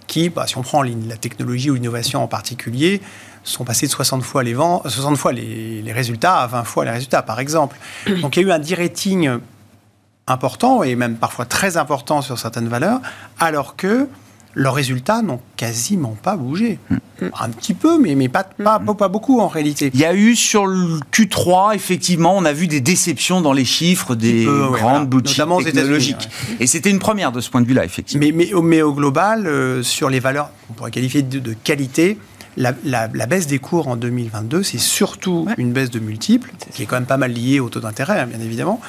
[0.06, 3.00] qui, bah, si on prend la technologie ou l'innovation en particulier,
[3.50, 6.84] sont passées de 60 fois les, vents, 60 fois les, les résultats à 20 fois
[6.84, 7.76] les résultats, par exemple.
[8.22, 9.38] Donc il y a eu un de-rating
[10.26, 13.00] important et même parfois très important sur certaines valeurs,
[13.38, 14.06] alors que
[14.54, 16.78] leurs résultats n'ont quasiment pas bougé.
[17.38, 19.90] Un petit peu, mais, mais pas, pas, pas, pas beaucoup en réalité.
[19.94, 23.64] il y a eu sur le Q3, effectivement, on a vu des déceptions dans les
[23.66, 25.04] chiffres des peu, ouais, grandes voilà.
[25.04, 26.28] boutiques Notamment technologiques.
[26.58, 28.24] Et c'était une première de ce point de vue-là, effectivement.
[28.26, 31.52] Mais, mais, au- mais au global, euh, sur les valeurs qu'on pourrait qualifier de, de
[31.52, 32.18] qualité,
[32.56, 36.82] la, la- la baisse des cours en 2022, c'est surtout une baisse de multiples, qui
[36.82, 38.80] est quand même pas mal liée au taux d'intérêt, hein, bien évidemment,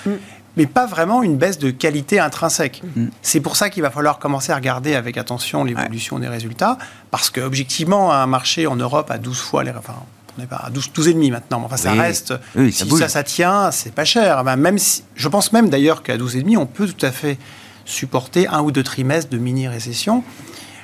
[0.58, 2.82] mais pas vraiment une baisse de qualité intrinsèque.
[3.21, 6.78] C'est pour ça qu'il va falloir commencer à regarder avec attention l'évolution des résultats,
[7.12, 9.71] parce que objectivement, un marché en Europe à 12 fois les...
[9.71, 9.93] Enfin,
[10.38, 12.00] on n'est pas à 12, 12,5 maintenant, mais enfin, ça Oui.
[12.00, 12.34] reste...
[12.56, 13.00] Oui, ça si bouge.
[13.00, 14.43] ça, ça tient, c'est pas cher.
[14.43, 17.38] Ben, même si, je pense même d'ailleurs qu'à 12,5, on peut tout à fait
[17.86, 20.24] supporter un ou deux trimestres de mini-récession.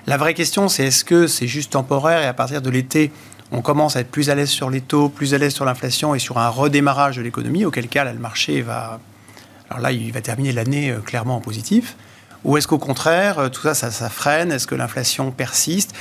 [0.08, 3.12] La vraie question, c'est est-ce que c'est juste temporaire et à partir de l'été,
[3.52, 6.15] on commence à être plus à l'aise sur les taux, plus à l'aise sur l'inflation
[6.15, 9.02] et sur un redémarrage de l'économie, auquel cas là, le marché va...
[9.70, 11.98] Alors là, il va terminer l'année euh, clairement en positif.
[12.46, 15.93] Ou est-ce qu'au contraire, euh, tout ça, ça, ça freine Est-ce que l'inflation persiste?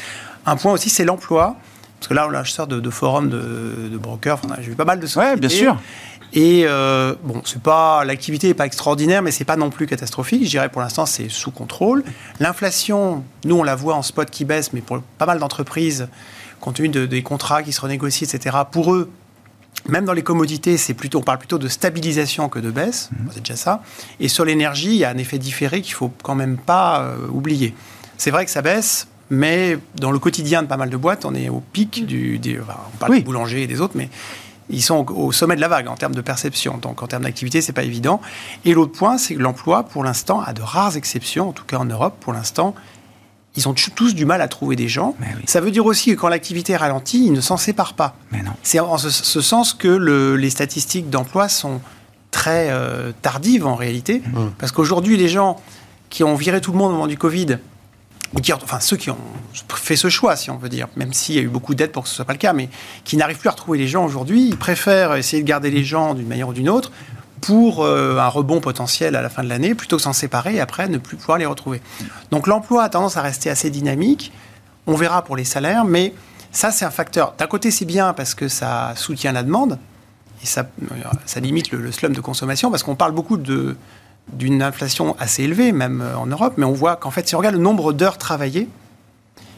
[0.46, 1.56] Un point aussi, c'est l'emploi.
[1.98, 4.76] Parce que là, là je sors de, de forums de, de brokers, enfin, j'ai vu
[4.76, 5.34] pas mal de sociétés.
[5.34, 5.80] Ouais, bien sûr.
[6.32, 10.44] Et euh, bon, c'est pas l'activité n'est pas extraordinaire, mais c'est pas non plus catastrophique.
[10.44, 12.04] Je dirais pour l'instant c'est sous contrôle.
[12.40, 16.08] L'inflation, nous on la voit en spot qui baisse, mais pour pas mal d'entreprises,
[16.60, 18.56] compte tenu de- des contrats qui se renégocient, etc.
[18.70, 19.10] Pour eux,
[19.88, 23.10] même dans les commodités, c'est plutôt, on parle plutôt de stabilisation que de baisse.
[23.32, 23.82] C'est déjà ça.
[24.20, 27.28] Et sur l'énergie, il y a un effet différé qu'il faut quand même pas euh,
[27.32, 27.72] oublier.
[28.18, 31.34] C'est vrai que ça baisse, mais dans le quotidien de pas mal de boîtes, on
[31.34, 32.38] est au pic du.
[32.38, 33.18] des- enfin, on parle Oui.
[33.18, 34.08] des boulangers et des autres, mais
[34.70, 36.78] ils sont au, sommet de la vague en termes de perception.
[36.78, 38.20] Donc en termes d'activité, c'est pas évident.
[38.64, 41.78] Et l'autre point, c'est que l'emploi, pour l'instant, à de rares exceptions, en tout cas
[41.78, 42.74] en Europe, pour l'instant,
[43.56, 45.14] ils ont tous du mal à trouver des gens.
[45.18, 45.42] Mais oui.
[45.46, 48.14] Ça veut dire aussi que quand l'activité ralentit, ils ne s'en séparent pas.
[48.32, 48.50] Mais non.
[48.62, 51.80] C'est en ce, ce sens que le- les statistiques d'emploi sont
[52.30, 54.22] très euh, tardives en réalité.
[54.58, 55.58] Parce qu'aujourd'hui, les gens
[56.10, 57.58] qui ont viré tout le monde au moment du Covid
[58.54, 59.18] enfin ceux qui ont
[59.74, 62.04] fait ce choix, si on veut dire, même s'il y a eu beaucoup d'aides pour
[62.04, 62.68] que ce soit pas le cas, mais
[63.04, 66.14] qui n'arrivent plus à retrouver les gens aujourd'hui, ils préfèrent essayer de garder les gens
[66.14, 66.90] d'une manière ou d'une autre
[67.40, 70.60] pour euh, un rebond potentiel à la fin de l'année, plutôt que s'en séparer et
[70.60, 71.80] après ne plus pouvoir les retrouver.
[72.30, 74.32] Donc l'emploi a tendance à rester assez dynamique.
[74.86, 76.14] On verra pour les salaires, mais
[76.50, 77.34] ça c'est un facteur.
[77.38, 79.78] D'un côté c'est bien parce que ça soutient la demande
[80.42, 80.66] et ça,
[81.24, 83.76] ça limite le, le slum de consommation parce qu'on parle beaucoup de
[84.32, 87.38] d'une inflation assez élevée, même euh, en Europe, mais on voit qu'en fait, si on
[87.38, 88.68] regarde le nombre d'heures travaillées,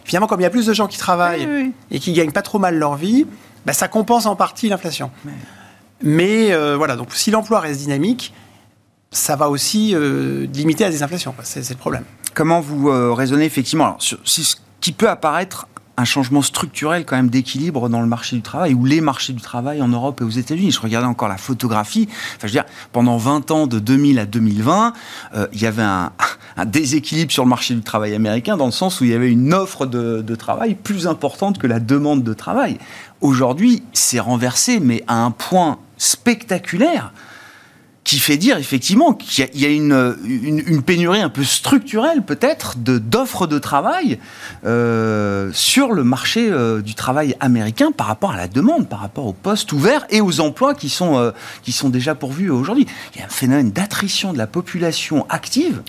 [0.05, 2.59] finalement, comme il y a plus de gens qui travaillent et qui gagnent pas trop
[2.59, 3.27] mal leur vie,
[3.67, 5.11] bah, ça compense en partie l'inflation.
[6.03, 8.33] Mais euh, voilà, donc si l'emploi reste dynamique,
[9.11, 11.35] ça va aussi euh, limiter la désinflation.
[11.43, 12.05] C'est le problème.
[12.35, 15.67] Comment vous raisonnez effectivement alors, sur, ce qui peut apparaître
[15.99, 19.43] un changement structurel quand même d'équilibre dans le marché du travail ou les marchés du
[19.43, 20.71] travail en Europe et aux États-Unis.
[20.71, 22.09] Je regardais encore la photographie.
[22.37, 24.93] Enfin, je veux dire, pendant 20 ans, de 2000 à 2020,
[25.35, 26.13] euh, il y avait un,
[26.67, 29.53] déséquilibre sur le marché du travail américain dans le sens où il y avait une
[29.53, 32.79] offre de, de travail plus importante que la demande de travail.
[33.21, 37.13] Aujourd'hui, c'est renversé, mais à un point spectaculaire
[38.09, 43.59] qui fait dire effectivement qu'il y a, une, pénurie un peu structurelle peut-être d'offres de
[43.59, 44.19] travail
[44.65, 49.27] euh, sur le marché euh, du travail américain par rapport à la demande, par rapport
[49.27, 51.33] aux postes ouverts et aux emplois qui sont, euh,
[51.63, 52.87] qui sont déjà pourvus aujourd'hui.
[53.15, 55.83] Il y a un phénomène d'attrition de la population active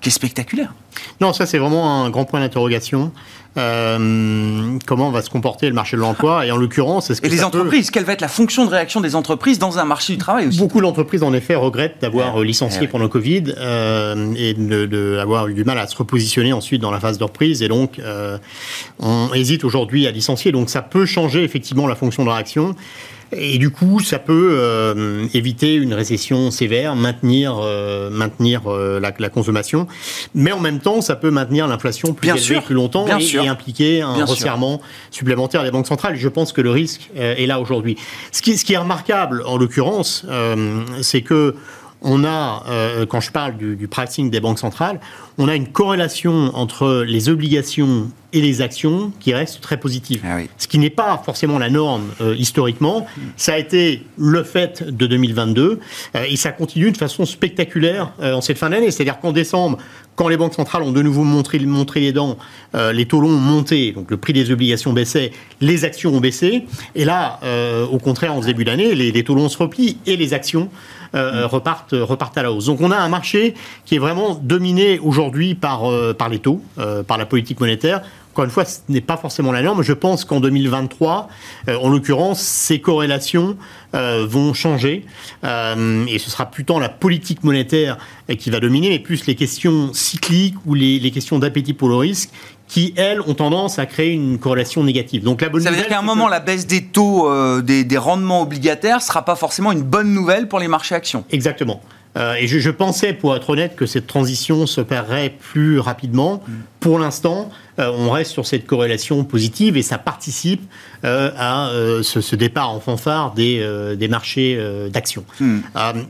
[0.00, 0.72] qui est spectaculaire.
[1.20, 3.12] Non, ça c'est vraiment un grand point d'interrogation.
[3.56, 6.46] Euh, comment va se comporter le marché de l'emploi?
[6.46, 9.00] Et en l'occurrence est-ce que et les entreprises quelle va être la fonction de réaction
[9.00, 10.58] des entreprises dans un marché du travail aussi?
[10.58, 15.54] Beaucoup d'entreprises en effet regrettent d'avoir euh, licencié pendant le Covid euh, et d'avoir eu
[15.54, 17.62] du mal à se repositionner ensuite dans la phase de reprise.
[17.62, 18.00] Et donc
[19.00, 20.52] on hésite aujourd'hui à licencier.
[20.52, 22.76] Donc ça peut changer effectivement la fonction de réaction
[23.32, 29.12] et du coup, ça peut euh, éviter une récession sévère, maintenir, euh, maintenir euh, la,
[29.18, 29.86] la, consommation,
[30.34, 34.02] mais en même temps, ça peut maintenir l'inflation plus élevée plus longtemps et, et, impliquer
[34.02, 36.16] un resserrement supplémentaire des banques centrales.
[36.16, 37.96] Je pense que le risque est là aujourd'hui.
[38.32, 40.26] Ce qui, ce qui est remarquable, en l'occurrence,
[41.02, 41.54] c'est que
[42.02, 45.00] on a, euh, quand je parle du, pricing des banques centrales,
[45.40, 50.20] on a une corrélation entre les obligations et les actions qui reste très positive.
[50.22, 53.06] Ah Ce qui n'est pas forcément la norme euh, historiquement.
[53.38, 55.80] Ça a été le fait de 2022
[56.14, 58.90] euh, et ça continue de façon spectaculaire en cette fin d'année.
[58.90, 59.78] C'est-à-dire qu'en décembre,
[60.14, 62.36] quand les banques centrales ont de nouveau montré, montré les dents,
[62.74, 65.32] les taux longs ont monté, donc le prix des obligations baissait,
[65.62, 66.66] les actions ont baissé.
[66.94, 67.40] Et là,
[67.90, 70.68] au contraire, en début d'année, les, les taux longs se replient et les actions
[71.16, 72.66] euh, repartent, repartent à la hausse.
[72.66, 75.29] Donc on a un marché qui est vraiment dominé aujourd'hui
[75.60, 78.02] par, euh, par les taux, euh, par la politique monétaire.
[78.32, 79.82] Encore une fois, ce n'est pas forcément la norme.
[79.82, 81.28] Je pense qu'en 2023,
[81.66, 83.56] en l'occurrence, ces corrélations
[83.92, 85.04] vont changer.
[85.42, 87.98] et ce sera plus tant la politique monétaire
[88.38, 91.96] qui va dominer, mais plus les questions cycliques ou les, les questions d'appétit pour le
[91.96, 92.30] risque
[92.70, 95.24] qui, elles, ont tendance à créer une corrélation négative.
[95.24, 97.82] Donc la bonne Ça veut dire qu'à un moment, la baisse des taux euh, des,
[97.82, 101.24] des, rendements obligataires ne sera pas forcément une bonne nouvelle pour les marchés actions.
[101.30, 101.82] Exactement.
[102.16, 106.42] Euh, et je, je, pensais, pour être honnête, que cette transition s'opérerait plus rapidement.
[106.46, 106.52] Mm.
[106.80, 110.62] Pour l'instant, euh, on reste sur cette corrélation positive et ça participe
[111.04, 111.70] euh, à
[112.02, 113.64] ce, ce, départ en fanfare des,
[113.96, 114.58] des marchés
[114.90, 115.24] d'actions.
[115.40, 115.60] Mm.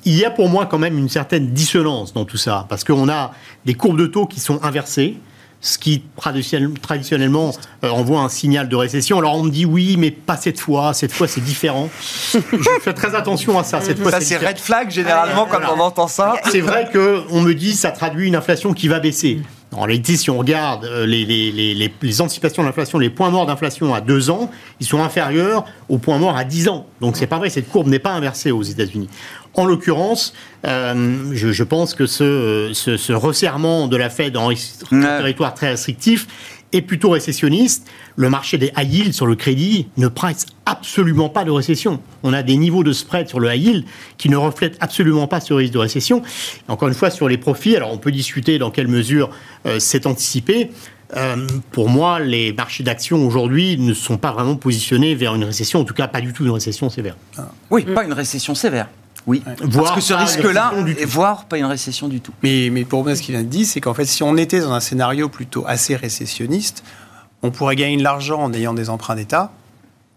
[0.04, 3.08] il y a pour moi quand même une certaine dissonance dans tout ça, parce qu'on
[3.08, 3.32] a
[3.66, 5.16] des courbes de taux qui sont inversées
[5.60, 7.52] ce qui traditionnellement
[7.84, 9.18] euh, envoie un signal de récession.
[9.18, 11.90] Alors on me dit oui, mais pas cette fois, cette fois c'est différent.
[12.34, 13.80] Je fais très attention à ça.
[13.80, 16.34] Cette fois, ça c'est red flag généralement quand on entend ça.
[16.50, 19.40] C'est vrai qu'on me dit ça traduit une inflation qui va baisser.
[19.72, 23.46] En réalité, si on regarde euh, les, les, les, les anticipations d'inflation, les points morts
[23.46, 24.50] d'inflation à deux ans,
[24.80, 26.86] ils sont inférieurs aux points morts à 10 ans.
[27.00, 29.08] Donc c'est pas vrai, cette courbe n'est pas inversée aux États-Unis.
[29.54, 30.32] En l'occurrence,
[30.64, 34.50] euh, je, je, pense que ce, ce, ce, resserrement de la Fed en
[34.90, 36.26] territoire très restrictif
[36.72, 37.88] est plutôt récessionniste.
[38.16, 42.00] Le marché des high yield sur le crédit ne price absolument pas de récession.
[42.22, 43.84] On a des niveaux de spread sur le high yield
[44.18, 46.22] qui ne reflètent absolument pas ce risque de récession.
[46.68, 49.30] Encore une fois, sur les profits, alors on peut discuter dans quelle mesure
[49.66, 50.70] euh, c'est anticipé.
[51.16, 55.80] Euh, pour moi, les marchés d'actions aujourd'hui ne sont pas vraiment positionnés vers une récession,
[55.80, 57.16] en tout cas pas du tout une récession sévère.
[57.70, 58.88] Oui, pas une récession sévère.
[59.30, 62.32] Oui, parce que ce risque-là, et voire pas une récession du tout.
[62.42, 64.72] Mais, mais pour moi, ce qu'il a dit, c'est qu'en fait, si on était dans
[64.72, 66.82] un scénario plutôt assez récessionniste,
[67.42, 69.52] on pourrait gagner de l'argent en ayant des emprunts d'État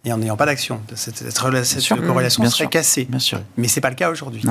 [0.03, 0.81] et en n'ayant pas d'action.
[0.95, 3.05] Cette, cette, corrélation serait cassée.
[3.07, 3.39] Bien sûr.
[3.55, 4.41] Mais ce n'est pas le cas aujourd'hui.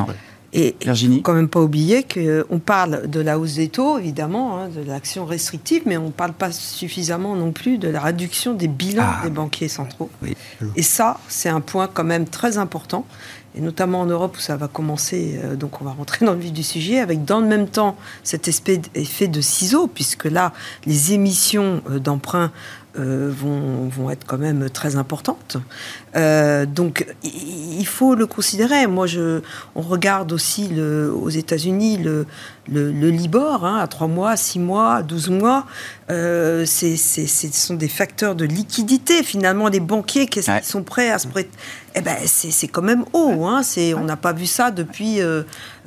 [0.55, 3.99] Et il ne faut quand même pas oublier qu'on parle de la hausse des taux,
[3.99, 8.01] évidemment, hein, de l'action restrictive, mais on ne parle pas suffisamment non plus de la
[8.01, 9.25] réduction des bilans ah.
[9.25, 10.11] des banquiers centraux.
[10.77, 13.07] Et ça, c'est un point quand même très important
[13.55, 16.41] et notamment en Europe où ça va commencer, euh, donc on va rentrer dans le
[16.41, 20.53] vif du sujet, avec dans le même temps cet effet de ciseau, puisque là,
[20.87, 22.51] les émissions euh, d'emprunts
[22.99, 25.57] euh, vont, vont, être quand même très importantes.
[26.15, 28.87] Euh, donc il faut le considérer.
[28.87, 29.41] Moi, je,
[29.75, 32.27] on regarde aussi le, aux États-Unis le,
[32.71, 35.65] le, Libor hein, à 3 mois, 6 mois, 12 mois.
[36.11, 36.97] Euh, ce
[37.53, 39.23] sont des facteurs de liquidité.
[39.23, 41.51] Finalement, les banquiers qui sont prêts à se prêter,
[41.95, 43.47] eh ben, c'est quand même haut.
[43.47, 43.63] Hein,
[43.97, 45.21] on n'a pas vu ça depuis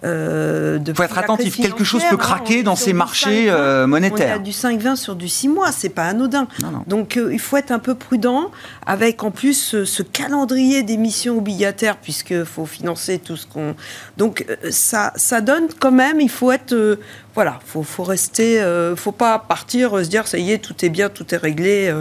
[0.05, 1.57] il euh, faut être attentif.
[1.57, 4.37] Quelque chose peut craquer dans ces marchés euh, monétaires.
[4.37, 6.47] On a du 5-20 sur du 6 mois, c'est pas anodin.
[6.85, 8.51] Donc euh, il faut être un peu prudent
[8.85, 13.75] avec en plus ce, calendrier d'émissions obligataires puisqu'il faut financer tout ce qu'on.
[14.17, 16.21] Donc ça, ça donne quand même.
[16.21, 16.99] Il faut être
[17.33, 18.63] voilà, faut, faut rester,
[18.95, 21.93] faut pas partir se dire ça y est, tout est bien, tout est réglé.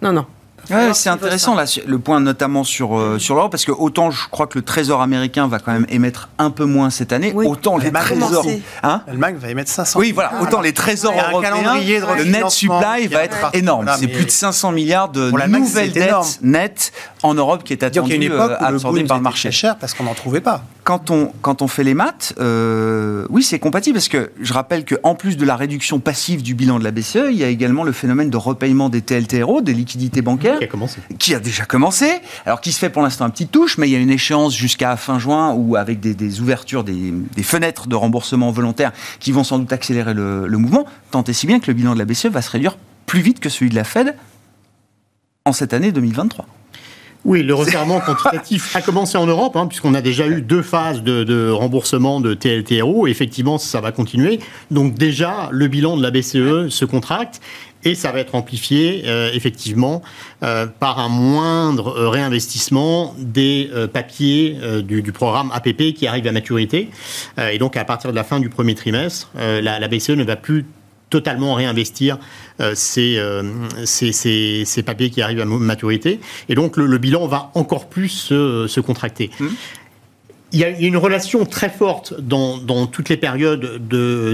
[0.00, 0.26] non, non.
[0.70, 4.28] Ouais, c'est intéressant là, le point notamment sur, euh, sur l'Europe, parce que autant je
[4.28, 7.76] crois que le Trésor américain va quand même émettre un peu moins cette année, autant
[7.76, 8.46] les trésors.
[8.82, 9.98] Hein L'Allemagne va émettre 500.
[9.98, 11.76] Oui, voilà, autant les trésors européens,
[12.16, 13.90] le net supply va être énorme.
[13.98, 16.92] c'est plus de 500 milliards de nouvelles dettes nettes
[17.22, 19.50] en Europe qui est attendu une époque euh, absorbée par le marché.
[19.50, 20.62] cher parce qu'on n'en trouvait pas.
[20.88, 24.86] Quand on, quand on fait les maths, euh, oui, c'est compatible parce que je rappelle
[24.86, 27.84] qu'en plus de la réduction passive du bilan de la BCE, il y a également
[27.84, 31.00] le phénomène de repaiement des TLTRO, des liquidités bancaires, qui a commencé.
[31.18, 32.10] Qui a déjà commencé.
[32.46, 34.56] Alors, qui se fait pour l'instant un petit touche, mais il y a une échéance
[34.56, 37.12] jusqu'à fin juin où, avec des, ouvertures, des,
[37.42, 41.46] fenêtres de remboursement volontaire qui vont sans doute accélérer le, le mouvement, tant et si
[41.46, 43.74] bien que le bilan de la BCE va se réduire plus vite que celui de
[43.74, 44.16] la Fed
[45.44, 46.46] en cette année 2023.
[47.24, 51.02] Oui, le resserrement quantitatif a commencé en Europe, hein, puisqu'on a déjà eu deux phases
[51.02, 53.06] de, remboursement de TLTRO.
[53.06, 54.38] Effectivement, ça va continuer.
[54.70, 57.40] Donc déjà, le bilan de la BCE se contracte.
[57.84, 60.02] Et ça va être amplifié, euh, effectivement,
[60.42, 66.90] euh, par un moindre euh, réinvestissement des papiers du, programme APP qui arrive à maturité.
[67.52, 70.64] et donc, à partir de la fin du premier trimestre, la BCE ne va plus
[71.10, 72.18] totalement réinvestir
[72.60, 73.42] euh, euh,
[73.84, 76.20] ces, papiers qui arrivent à maturité.
[76.48, 79.30] Et donc le, bilan va encore plus se, contracter.
[79.38, 79.46] Mmh.
[80.52, 83.86] Il y a une relation très forte dans, toutes les périodes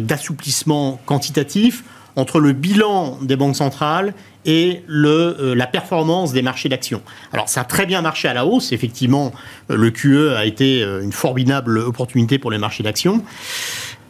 [0.06, 1.82] d'assouplissement quantitatif
[2.16, 4.14] entre le bilan des banques centrales
[4.44, 7.02] et le, euh, la performance des marchés d'actions.
[7.32, 9.32] Alors ça a très bien marché à la hausse, effectivement,
[9.68, 13.24] le QE a été une formidable opportunité pour les marchés d'actions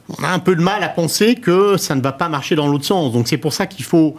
[0.09, 2.67] on a un peu de mal à penser que ça ne va pas marcher dans
[2.67, 3.13] l'autre sens.
[3.13, 4.17] Donc c'est pour ça qu'il faut...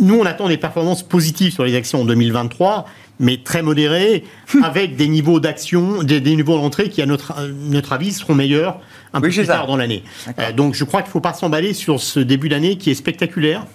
[0.00, 2.86] Nous, on attend des performances positives sur les actions en 2023,
[3.18, 4.24] mais très modérées,
[4.62, 8.80] avec des niveaux d'action, des, niveaux d'entrée qui, à notre, notre avis, seront meilleurs
[9.12, 10.04] un peu plus tard dans l'année.
[10.38, 12.94] Euh, donc je crois qu'il ne faut pas s'emballer sur ce début d'année qui est
[12.94, 13.66] spectaculaire,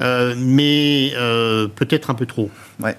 [0.00, 2.50] euh, mais euh, peut-être un peu trop.
[2.82, 2.96] Ouais.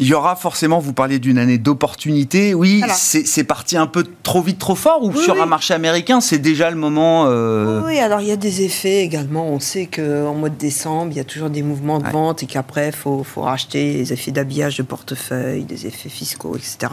[0.00, 2.52] Il y aura forcément, vous parlez d'une année d'opportunité.
[2.52, 6.38] Oui, c'est parti un peu trop vite, trop fort, ou sur un marché américain, c'est
[6.38, 7.26] déjà le moment.
[7.28, 9.46] Euh, oui, alors il y a des effets également.
[9.48, 12.46] On sait qu'en mois de décembre, il y a toujours des mouvements de vente et
[12.46, 16.92] qu'après, il faut, faut, racheter les effets d'habillage de portefeuille, des effets fiscaux, etc.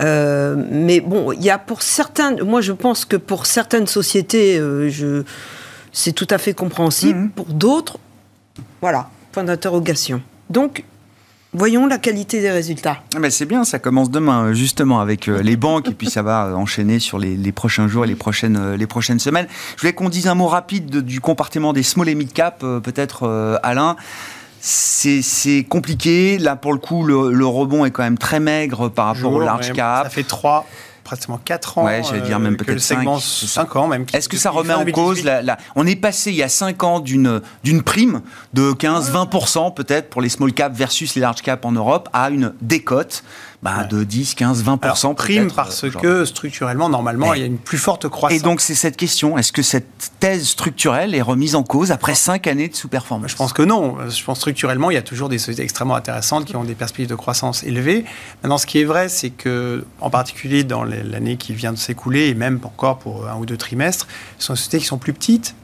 [0.00, 2.36] Euh, mais bon, il y a pour certains.
[2.44, 5.22] Moi, je pense que pour certaines sociétés, euh, je,
[5.92, 7.18] c'est tout à fait compréhensible.
[7.18, 7.30] Mhm.
[7.30, 7.98] Pour d'autres,
[8.82, 10.20] voilà, point d'interrogation.
[10.50, 10.84] Donc,
[11.54, 12.98] Voyons la qualité des résultats.
[13.18, 16.20] Mais ah, c'est bien, ça commence demain justement avec euh, les banques et puis ça
[16.20, 19.46] va enchaîner sur les, prochains jours et les prochaines, euh, les prochaines semaines.
[19.76, 22.80] Je voulais qu'on dise un mot rapide du comportement des small et mid cap, euh,
[22.80, 23.96] peut-être Alain.
[24.60, 26.36] C'est compliqué.
[26.36, 29.72] Là, pour le coup, le, rebond est quand même très maigre par rapport au large
[29.72, 30.04] cap.
[30.04, 30.66] Ça fait trois
[31.08, 31.86] pratiquement 4 ans.
[31.86, 33.18] Ouais, j'allais dire même peut-être 5.
[33.18, 34.04] 5 ans même.
[34.12, 37.00] Est-ce que ça remet en cause la, On est passé il y a 5 ans
[37.00, 37.40] d'une
[37.82, 38.20] prime
[38.52, 42.52] de 15-20% peut-être pour les small cap versus les large cap en Europe à une
[42.60, 43.24] décote
[43.62, 45.14] bah, de 10, 15, 20%.
[45.16, 48.38] prime parce euh, que structurellement, normalement, il y a une plus forte croissance.
[48.38, 52.14] Et donc, c'est cette question est-ce que cette thèse structurelle est remise en cause après
[52.14, 53.32] 5 années de sous-performance?
[53.32, 53.96] Je pense que non.
[54.08, 57.08] Je pense structurellement, il y a toujours des sociétés extrêmement intéressantes qui ont des perspectives
[57.08, 58.04] de croissance élevées.
[58.42, 62.28] Maintenant, ce qui est vrai, c'est que, en particulier dans l'année qui vient de s'écouler,
[62.28, 64.06] et même encore pour un ou deux trimestres,
[64.38, 65.54] ce sont des sociétés qui sont plus petites,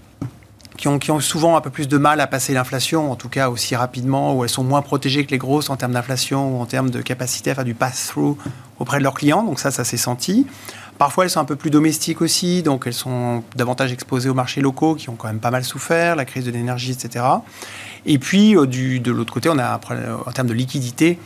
[0.76, 3.28] qui ont, qui ont, souvent un peu plus de mal à passer l'inflation, en tout
[3.28, 6.60] cas aussi rapidement, où elles sont moins protégées que les grosses en termes d'inflation ou
[6.60, 8.36] en termes de capacité à faire du pass-through
[8.78, 9.44] auprès de leurs clients.
[9.44, 10.46] Donc ça, ça s'est senti.
[10.98, 14.60] Parfois, elles sont un peu plus domestiques aussi, donc elles sont davantage exposées aux marchés
[14.60, 17.24] locaux qui ont quand même pas mal souffert, la crise de l'énergie, etc.
[18.06, 19.80] Et puis, euh, du, de l'autre côté, on a,
[20.26, 21.18] en termes de liquidité,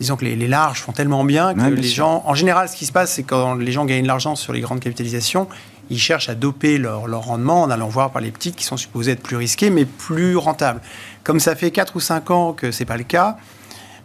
[0.00, 2.86] disons que les, les, larges font tellement bien que les gens, en général, ce qui
[2.86, 5.46] se passe, c'est quand les gens gagnent de l'argent sur les grandes capitalisations,
[5.90, 8.76] ils cherchent à doper leur, leur rendement en allant voir par les petites qui sont
[8.76, 10.80] supposées être plus risquées, mais plus rentables.
[11.24, 13.36] Comme ça fait 4 ou 5 ans que ce n'est pas le cas,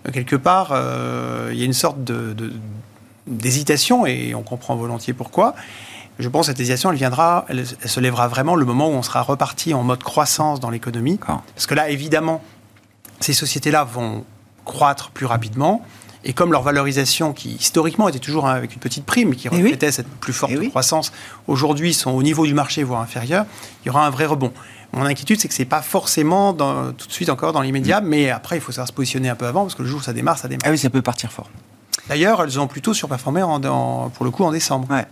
[0.08, 2.36] euh, quelque part, euh, il y a une sorte de,
[3.26, 5.56] d'hésitation, et on comprend volontiers pourquoi.
[6.20, 8.94] Je pense que cette hésitation, elle viendra, elle, elle, se lèvera vraiment le moment où
[8.94, 11.18] on sera reparti en mode croissance dans l'économie.
[11.18, 12.42] Parce que là, évidemment,
[13.20, 14.26] ces sociétés-là vont
[14.66, 15.84] croître plus rapidement.
[16.28, 19.94] Et comme leur valorisation, qui historiquement était toujours avec une petite prime, qui reflétait oui.
[19.94, 20.70] cette plus forte oui.
[20.70, 21.14] croissance,
[21.48, 23.46] aujourd'hui sont au niveau du marché, voire inférieur,
[23.84, 24.52] il y aura un vrai rebond.
[24.92, 28.02] Mon inquiétude, c'est que ce n'est pas forcément dans, tout de suite encore dans l'immédiat,
[28.02, 28.08] mmh.
[28.08, 30.04] mais après, il faut savoir se positionner un peu avant, parce que le jour où
[30.04, 30.64] ça démarre, ça démarre.
[30.66, 31.50] Ah oui, ça peut partir fort.
[32.10, 34.86] D'ailleurs, elles ont plutôt surperformé en, en, pour le coup en décembre.
[34.90, 35.06] Ouais.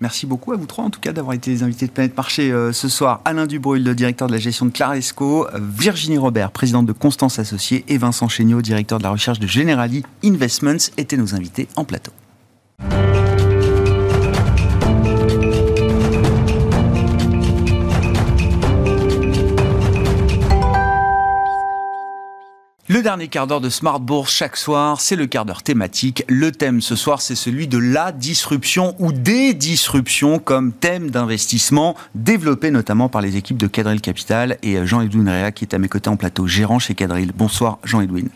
[0.00, 2.50] Merci beaucoup à vous trois, en tout cas, d'avoir été les invités de Planète Marché
[2.50, 3.20] euh, ce soir.
[3.26, 7.84] Alain Dubreuil, le directeur de la gestion de Claresco, Virginie Robert, présidente de Constance Associés,
[7.86, 12.12] et Vincent Chéniaud, directeur de la recherche de Generali Investments, étaient nos invités en plateau.
[23.00, 26.22] Le dernier quart d'heure de Smart Bourse chaque soir, c'est le quart d'heure thématique.
[26.28, 31.96] Le thème ce soir, c'est celui de la disruption ou des disruptions comme thème d'investissement,
[32.14, 35.88] développé notamment par les équipes de Cadril Capital et Jean-Edwin Réa qui est à mes
[35.88, 37.32] côtés en plateau, gérant chez Cadril.
[37.34, 38.28] Bonsoir Jean-Edwin.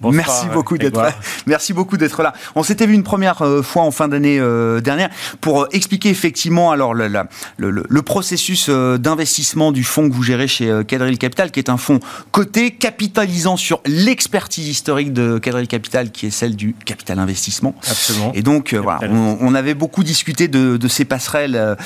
[0.00, 1.14] Bonsoir, merci beaucoup d'être là.
[1.46, 2.32] Merci beaucoup d'être là.
[2.54, 5.10] On s'était vu une première euh, fois en fin d'année euh, dernière
[5.42, 10.22] pour euh, expliquer effectivement alors le, le, le, le processus d'investissement du fonds que vous
[10.22, 15.68] gérez chez Cadril Capital, qui est un fonds coté capitalisant sur l'expertise historique de Cadril
[15.68, 17.74] Capital, qui est celle du capital investissement.
[17.88, 18.32] Absolument.
[18.34, 21.76] Et donc voilà, on, on, avait beaucoup discuté de, de ces passerelles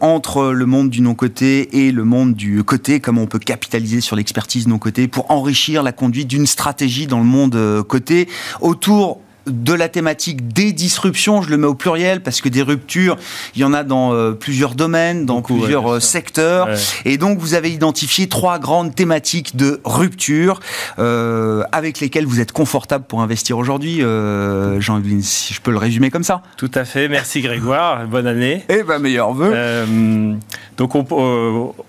[0.00, 4.00] entre le monde du non coté et le monde du côté, comment on peut capitaliser
[4.00, 8.28] sur l'expertise non cotée pour enrichir la conduite d'une stratégie dans le monde côté
[8.60, 13.16] autour de la thématique des disruptions, je le mets au pluriel parce que des ruptures,
[13.54, 16.66] il y en a dans euh, plusieurs domaines, dans Beaucoup, plusieurs ouais, secteurs.
[16.66, 16.76] Ouais.
[17.04, 20.60] Et donc, vous avez identifié trois grandes thématiques de rupture
[20.98, 24.02] euh, avec lesquelles vous êtes confortable pour investir aujourd'hui.
[24.02, 26.42] Euh, Jean-Yves, si je peux le résumer comme ça.
[26.56, 27.08] Tout à fait.
[27.08, 28.06] Merci Grégoire.
[28.06, 28.64] Bonne année.
[28.68, 29.50] Et ben meilleur vœu.
[29.54, 30.34] Euh,
[30.76, 31.04] donc, on,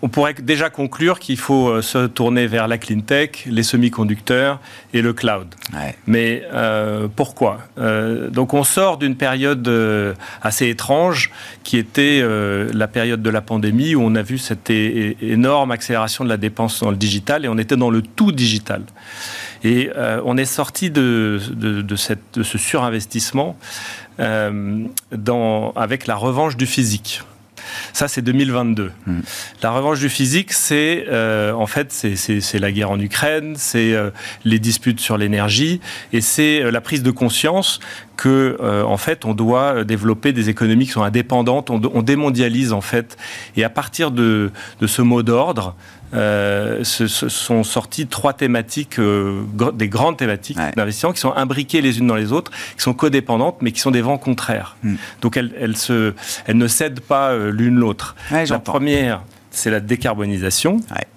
[0.01, 4.59] on, pourrait déjà conclure qu'il faut se tourner vers la clean tech, les semi-conducteurs
[4.93, 5.47] et le cloud.
[5.73, 5.95] Ouais.
[6.05, 6.43] Mais
[7.15, 7.42] pourquoi
[7.77, 11.31] euh, donc on sort d'une période euh, assez étrange
[11.63, 16.23] qui était euh, la période de la pandémie où on a vu cette énorme accélération
[16.23, 18.83] de la dépense dans le digital et on était dans le tout digital.
[19.65, 19.89] Et
[20.25, 21.39] on est sorti de,
[21.95, 23.55] ce surinvestissement
[24.17, 27.21] avec la revanche du physique.
[27.93, 28.91] Ça, c'est 2022.
[29.05, 29.19] Mmh.
[29.61, 34.09] La revanche du physique, c'est euh, en fait, c'est la guerre en Ukraine, c'est euh,
[34.45, 37.79] les disputes sur l'énergie, et c'est euh, la prise de conscience
[38.15, 41.71] que, en fait, on doit développer des économies qui sont indépendantes.
[41.71, 43.17] On, on démondialise en fait,
[43.57, 45.75] et à partir de, de ce mot d'ordre,
[46.13, 49.43] euh, se, se, sont sorties trois thématiques, euh,
[49.73, 50.71] des grandes thématiques ouais.
[50.75, 53.91] d'investissement qui sont imbriquées les unes dans les autres, qui sont codépendantes, mais qui sont
[53.91, 54.75] des vents contraires.
[54.83, 54.95] Mm.
[55.21, 56.13] Donc elles, elles, se,
[56.45, 58.15] elles ne cèdent pas euh, l'une l'autre.
[58.31, 60.77] Ouais, la première, c'est la décarbonisation.
[60.91, 61.07] Ouais.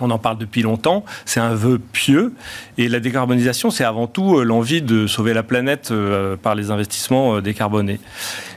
[0.00, 2.32] On en parle depuis longtemps, c'est un vœu pieux.
[2.78, 6.70] Et la décarbonisation, c'est avant tout euh, l'envie de sauver la planète euh, par les
[6.70, 8.00] investissements euh, décarbonés.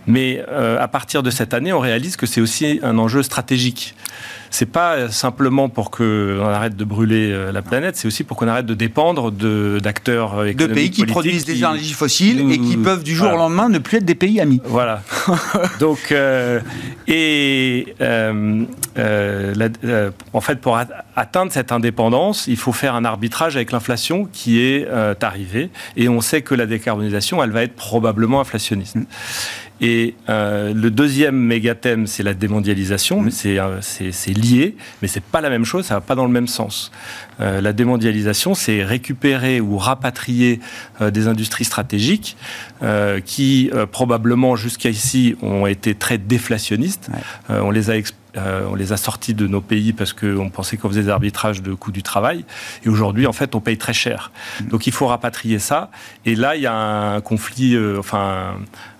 [0.05, 3.95] Mais à partir de cette année, on réalise que c'est aussi un enjeu stratégique
[4.53, 8.65] c'est pas simplement pour qu'on arrête de brûler la planète, c'est aussi pour qu'on arrête
[8.65, 13.03] de dépendre d'acteurs de, de pays qui produisent des énergies fossiles nous, et qui peuvent
[13.03, 13.45] du jour voilà.
[13.45, 14.61] au lendemain ne plus être des pays amis.
[14.65, 15.01] Voilà.
[15.79, 16.59] Donc, euh,
[17.07, 18.63] et euh,
[18.97, 20.77] euh, la, en fait, pour
[21.15, 24.87] atteindre cette indépendance, il faut faire un arbitrage avec l'inflation qui est
[25.21, 28.97] arrivée, et on sait que la décarbonisation, elle va être probablement inflationniste.
[29.85, 33.81] Et euh, le deuxième méga-thème, c'est la démondialisation, mais c'est euh,
[34.27, 36.89] lié, mais c'est pas la même chose, ça va pas dans le même sens.
[37.41, 40.61] Euh, la démondialisation, c'est récupérer ou rapatrier
[41.01, 42.37] euh, des industries stratégiques
[43.25, 47.09] qui, probablement jusqu'à ici, ont été très déflationnistes.
[47.49, 47.59] Ouais.
[47.61, 47.95] on les a
[48.35, 51.61] euh, on les a sortis de nos pays parce qu'on pensait qu'on faisait des arbitrages
[51.61, 52.45] de coûts du travail.
[52.83, 54.31] Et aujourd'hui, en fait, on paye très cher.
[54.61, 54.67] Mmh.
[54.67, 55.91] Donc il faut rapatrier ça.
[56.25, 58.55] Et là, il y a un conflit, euh, enfin,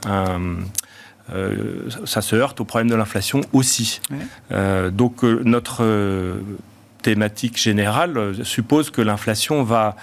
[0.05, 0.57] un,
[1.33, 4.01] euh, ça se heurte au problème de l'inflation aussi.
[4.11, 4.91] Ouais.
[4.91, 5.83] donc notre
[7.01, 9.95] thématique générale suppose que l'inflation va,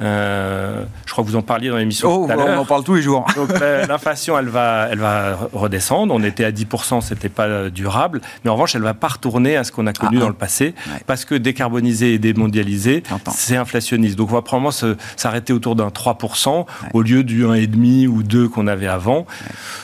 [0.00, 2.94] je crois que vous en parliez dans l'émission oh, tout à On en parle tous
[2.94, 3.26] les jours.
[3.36, 3.50] Donc
[3.88, 6.14] l'inflation, elle va, elle va redescendre.
[6.14, 8.20] On était à 10%, c'était pas durable.
[8.44, 10.34] Mais en revanche, elle va pas retourner à ce qu'on a connu ah, dans le
[10.34, 10.74] passé,
[11.06, 14.16] parce que décarboniser et démondialiser, c'est inflationniste.
[14.16, 14.72] Donc on va probablement
[15.16, 19.26] s'arrêter autour d'un 3% au lieu du 1,5 ou 2 qu'on avait avant.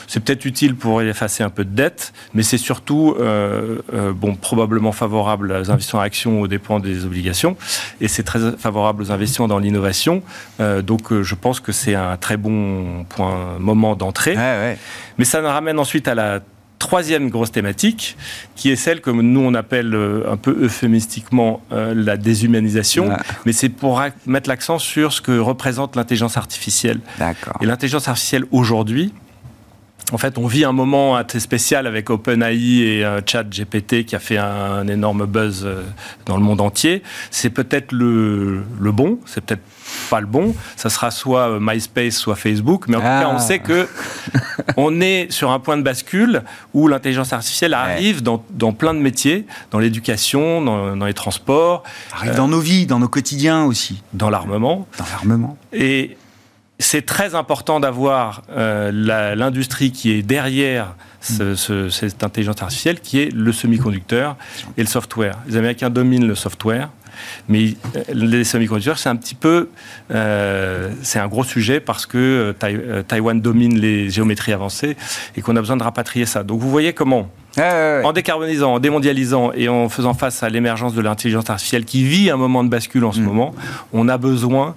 [0.07, 4.35] C'est peut-être utile pour effacer un peu de dette, mais c'est surtout euh, euh, bon,
[4.35, 7.55] probablement favorable aux investissements en actions aux dépens des obligations,
[7.99, 10.00] et c'est très favorable aux investissements dans l'innovation.
[10.59, 14.35] Euh, donc je pense que c'est un très bon point, moment d'entrée.
[15.17, 16.39] Mais ça nous ramène ensuite à la
[16.79, 18.17] troisième grosse thématique,
[18.55, 19.95] qui est celle que nous on appelle
[20.27, 23.11] un peu euphémistiquement la déshumanisation,
[23.45, 26.99] mais c'est pour mettre l'accent sur ce que représente l'intelligence artificielle.
[27.61, 29.13] Et l'intelligence artificielle aujourd'hui,
[30.11, 34.19] en fait, on vit un moment assez spécial avec OpenAI et euh, ChatGPT qui a
[34.19, 35.83] fait un, énorme buzz euh,
[36.25, 37.01] dans le monde entier.
[37.29, 39.61] C'est peut-être le, bon, c'est peut-être
[40.09, 40.53] pas le bon.
[40.75, 42.85] Ça sera soit euh, MySpace, soit Facebook.
[42.87, 43.39] Mais en tout cas, on ah.
[43.39, 43.87] sait que
[44.77, 46.43] on est sur un point de bascule
[46.73, 48.39] où l'intelligence artificielle arrive dans,
[48.73, 51.83] plein de métiers, dans l'éducation, dans, les transports.
[52.13, 54.03] Arrive dans nos vies, dans nos quotidiens aussi.
[54.13, 54.87] Dans l'armement.
[54.97, 55.57] Dans l'armement.
[55.71, 56.17] Et
[56.81, 58.91] c'est très important d'avoir euh,
[59.35, 64.35] l'industrie qui est derrière cette intelligence artificielle, qui est le semi-conducteur
[64.77, 65.37] et le software.
[65.47, 66.89] Les Américains dominent le software.
[67.49, 69.69] Mais euh, les semi-conducteurs, c'est un petit peu,
[70.11, 72.53] euh, c'est un gros sujet parce que
[73.07, 74.95] Taïwan domine les géométries avancées
[75.35, 76.43] et qu'on a besoin de rapatrier ça.
[76.43, 81.01] Donc vous voyez comment en décarbonisant, en démondialisant et en faisant face à l'émergence de
[81.01, 83.23] l'intelligence artificielle qui vit un moment de bascule en ce mm.
[83.23, 83.53] moment,
[83.93, 84.75] on a besoin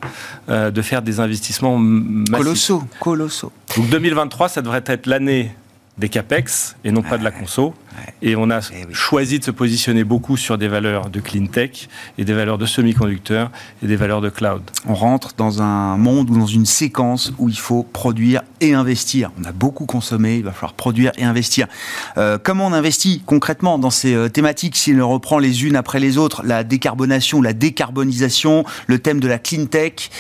[0.48, 2.32] euh, de faire des investissements massifs.
[2.36, 3.52] Colossaux, colossaux.
[3.76, 5.54] Donc 2023, ça devrait être l'année
[5.98, 7.74] des capex et non pas de la conso.
[8.22, 11.88] Et on a eh choisi de se positionner beaucoup sur des valeurs de clean tech
[12.18, 13.50] et des valeurs de semi-conducteurs
[13.82, 14.62] et des valeurs de cloud.
[14.86, 19.30] On rentre dans un monde ou dans une séquence où il faut produire et investir.
[19.40, 21.68] On a beaucoup consommé, il va falloir produire et investir.
[22.16, 26.00] Euh, comment on investit concrètement dans ces euh, thématiques si on reprend les unes après
[26.00, 26.42] les autres?
[26.44, 30.10] La décarbonation, la décarbonisation, le thème de la clean tech.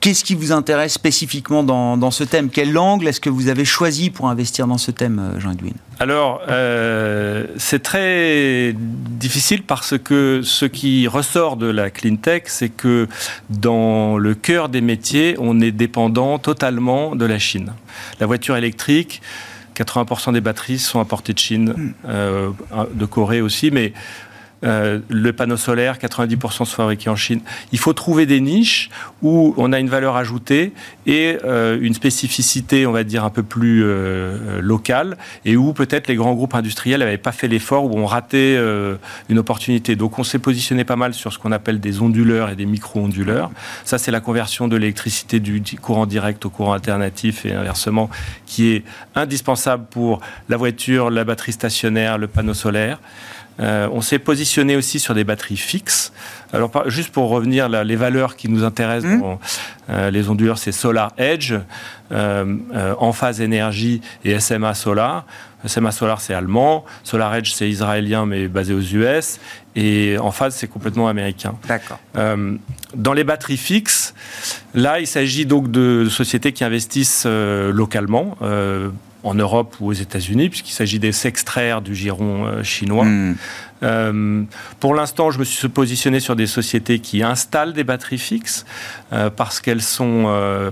[0.00, 2.50] Qu'est-ce qui vous intéresse spécifiquement dans, ce thème?
[2.50, 6.40] Quel angle est-ce que vous avez choisi pour investir dans ce thème, euh, Jean-Edwin Alors,
[6.48, 13.08] euh, c'est très difficile parce que ce qui ressort de la clean tech, c'est que
[13.50, 17.72] dans le cœur des métiers, on est dépendant totalement de la Chine.
[18.20, 19.20] La voiture électrique,
[19.74, 21.92] 80% des batteries sont importées de Chine, hmm.
[22.08, 22.50] euh,
[22.92, 23.92] de Corée aussi, mais
[24.64, 27.40] euh, le panneau solaire, 90% sont fabriqués en Chine.
[27.72, 28.90] Il faut trouver des niches
[29.22, 30.72] où on a une valeur ajoutée
[31.06, 36.08] et euh, une spécificité, on va dire, un peu plus euh, locale, et où peut-être
[36.08, 38.58] les grands groupes industriels n'avaient pas fait l'effort, ou ont raté
[39.28, 39.96] une opportunité.
[39.96, 43.50] Donc on s'est positionné pas mal sur ce qu'on appelle des onduleurs et des micro-onduleurs.
[43.84, 48.10] Ça, c'est la conversion de l'électricité du courant direct au courant alternatif et inversement,
[48.46, 48.84] qui est
[49.14, 52.98] indispensable pour la voiture, la batterie stationnaire, le panneau solaire.
[53.60, 56.12] Euh, on s'est positionné aussi sur des batteries fixes.
[56.52, 59.20] Alors, juste pour revenir, là, les valeurs qui nous intéressent mmh.
[59.20, 59.40] dans
[59.90, 61.54] euh, les onduleurs, c'est Solar Edge,
[62.12, 65.26] euh, En Phase Énergie et SMA Solar.
[65.66, 66.84] SMA Solar, c'est allemand.
[67.02, 69.40] Solar Edge, c'est israélien, mais basé aux US.
[69.74, 71.54] Et En Phase, c'est complètement américain.
[71.66, 71.98] D'accord.
[72.94, 74.14] dans les batteries fixes,
[74.74, 78.36] là, il s'agit donc de sociétés qui investissent localement
[79.24, 83.04] en Europe ou aux États-Unis, puisqu'il s'agit de s'extraire du giron euh, chinois.
[83.04, 83.36] Hmm.
[83.84, 84.42] Euh,
[84.80, 88.66] pour l'instant, je me suis positionné sur des sociétés qui installent des batteries fixes
[89.12, 90.26] euh, parce qu'elles sont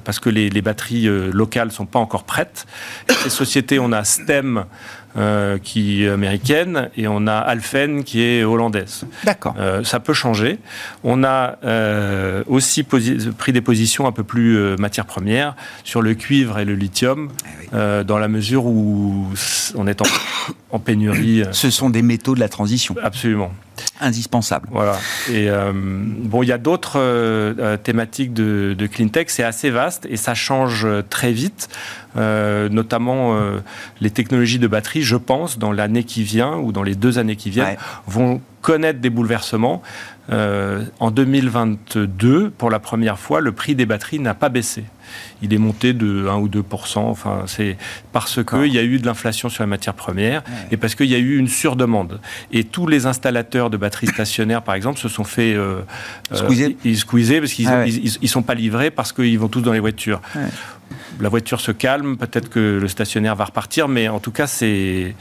[0.05, 2.67] parce que les, les batteries locales sont pas encore prêtes.
[3.23, 4.65] ces sociétés, on a STEM
[5.17, 9.05] euh, qui est américaine, et on a Alphen qui est hollandaise.
[9.25, 9.55] D'accord.
[9.59, 10.59] Euh, ça peut changer.
[11.05, 16.59] On a euh, aussi pris des positions un peu plus matières premières sur le cuivre
[16.59, 17.31] et le lithium,
[17.73, 19.27] eh dans la mesure où
[19.75, 20.01] on est
[20.71, 21.45] en pénurie.
[21.53, 22.95] Ce sont des métaux de la transition.
[23.03, 23.53] Absolument
[24.01, 24.69] indispensable.
[24.71, 24.99] Voilà.
[25.31, 29.27] Et euh, bon, il y a d'autres euh, euh, thématiques de, de clean tech.
[29.29, 31.69] C'est assez vaste et ça change très vite.
[32.17, 33.37] notamment
[34.01, 37.37] les technologies de batterie, je pense, dans l'année qui vient ou dans les deux années
[37.37, 39.83] qui viennent, vont connaître des bouleversements.
[40.31, 44.85] en 2022, pour la première fois, le prix des batteries n'a pas baissé
[45.43, 47.77] il est monté de 1 ou 2% Enfin, c'est
[48.13, 51.15] parce qu'il y a eu de l'inflation sur les matières premières et parce qu'il y
[51.15, 52.21] a eu une surdemande.
[52.53, 55.81] Et tous les installateurs de batteries stationnaires, par exemple, se sont fait euh,
[56.33, 56.37] euh
[56.95, 57.41] squeezer.
[57.41, 60.21] parce qu'ils ne ah sont pas livrés parce qu'ils vont tous dans les voitures.
[61.21, 65.15] La voiture se calme, peut-être que le stationnaire va repartir, mais en tout cas, c'est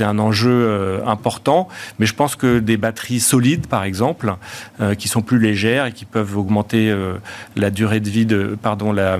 [0.00, 1.68] un enjeu euh, important.
[1.98, 4.34] Mais je pense que des batteries solides, par exemple,
[4.80, 7.14] euh, qui sont plus légères et qui peuvent augmenter euh,
[7.56, 9.18] la durée de vie, de, pardon, la,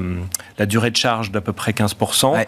[0.58, 2.44] la durée de charge d'à peu près 15%,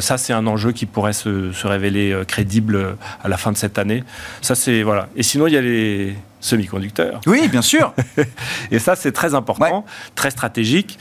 [0.00, 3.78] ça, c'est un enjeu qui pourrait se, se, révéler crédible à la fin de cette
[3.78, 4.04] année.
[4.40, 5.08] Ça, c'est, voilà.
[5.16, 7.20] Et sinon, il y a les semi-conducteurs.
[7.26, 7.94] Oui, bien sûr.
[8.70, 10.98] et ça, c'est très important, très stratégique.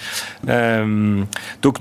[0.47, 1.79] donc,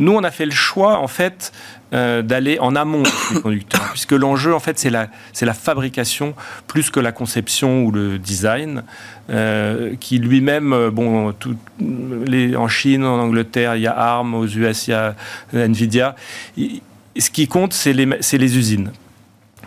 [0.00, 1.52] nous, on a fait le choix, en fait,
[1.92, 6.34] euh, d'aller en amont des conducteurs, puisque l'enjeu, en fait, c'est la, c'est la fabrication
[6.66, 8.82] plus que la conception ou le design,
[9.28, 14.34] euh, qui lui-même, euh, bon, tout, les, en Chine, en Angleterre, il y a ARM,
[14.34, 15.14] aux US, il y a
[15.52, 16.16] Nvidia.
[16.56, 18.92] ce qui compte, c'est les, c'est les usines.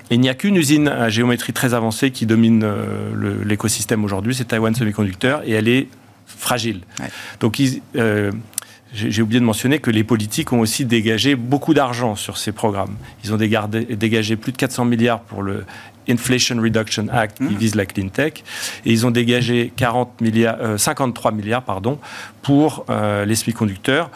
[0.09, 2.65] il n'y a qu'une usine à géométrie très avancée qui domine
[3.45, 5.89] l'écosystème aujourd'hui, c'est Taiwan Semiconductor, et elle est
[6.25, 6.81] fragile.
[7.39, 7.83] Donc, ils,
[8.93, 12.95] j'ai oublié de mentionner que les politiques ont aussi dégagé beaucoup d'argent sur ces programmes.
[13.23, 15.65] Ils ont dégagé plus de 400 milliards pour le
[16.09, 17.57] Inflation Reduction Act qui mmh.
[17.57, 18.33] vise la clean tech
[18.85, 21.99] et ils ont dégagé 40 milliards, 53 euh, milliards pardon,
[22.41, 24.09] pour euh, les semi-conducteurs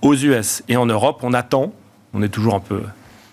[0.00, 0.62] aux US.
[0.68, 1.72] Et en Europe, on attend,
[2.12, 2.82] on est toujours un peu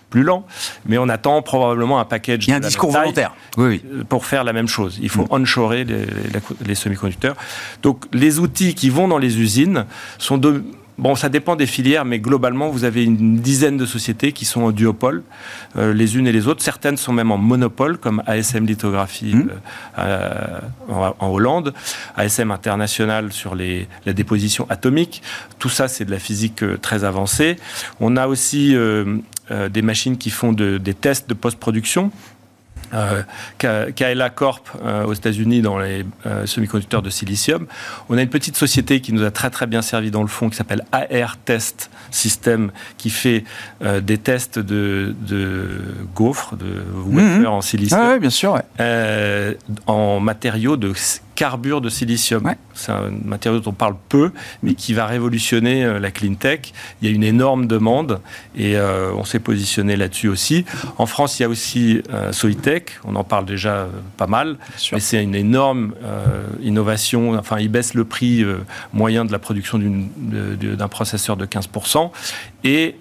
[0.09, 0.45] plus lent,
[0.85, 2.47] mais on attend probablement un package.
[2.47, 3.33] Il y a un discours volontaire.
[3.55, 4.03] Oui, oui.
[4.09, 4.99] Pour faire la même chose.
[5.01, 5.27] Il faut mmh.
[5.31, 6.05] onshorer les,
[6.65, 7.35] les semi-conducteurs.
[7.81, 9.85] Donc les outils qui vont dans les usines
[10.17, 10.65] sont de,
[10.97, 14.61] Bon, ça dépend des filières, mais globalement, vous avez une dizaine de sociétés qui sont
[14.61, 15.23] en duopole,
[15.77, 16.61] euh, les unes et les autres.
[16.61, 19.49] Certaines sont même en monopole, comme ASM Lithographie mmh.
[19.99, 21.73] euh, en, Hollande,
[22.15, 25.21] ASM International sur les, la déposition atomique.
[25.59, 27.55] Tout ça, c'est de la physique euh, très avancée.
[27.99, 28.75] On a aussi
[29.69, 32.11] des machines qui font des tests de post-production
[32.93, 33.23] euh,
[33.91, 37.67] Kaela Corp euh, aux États-Unis dans les euh, semi-conducteurs de silicium.
[38.09, 40.49] On a une petite société qui nous a très très bien servi dans le fond
[40.49, 43.43] qui s'appelle AR Test System qui fait
[43.81, 45.81] euh, des tests de, de
[46.15, 47.45] gaufres, de mhm.
[47.45, 47.99] en silicium.
[48.01, 48.61] Ah oui, bien sûr.
[49.87, 50.93] en matériaux de
[51.41, 52.53] carbure de silicium.
[52.75, 54.29] C'est un matériau dont on parle peu,
[54.61, 56.71] mais qui va révolutionner euh, la clean tech.
[57.01, 58.21] Il y a une énorme demande
[58.55, 60.65] et euh, on s'est positionné là-dessus aussi.
[60.99, 63.87] En France, il y a aussi euh, Soitec, on en parle déjà
[64.17, 64.57] pas mal,
[64.91, 65.95] mais c'est une énorme
[66.61, 67.33] innovation.
[67.33, 68.45] Enfin, il baisse le prix
[68.93, 72.11] moyen de la production d'un processeur de 15%.
[72.65, 72.97] Et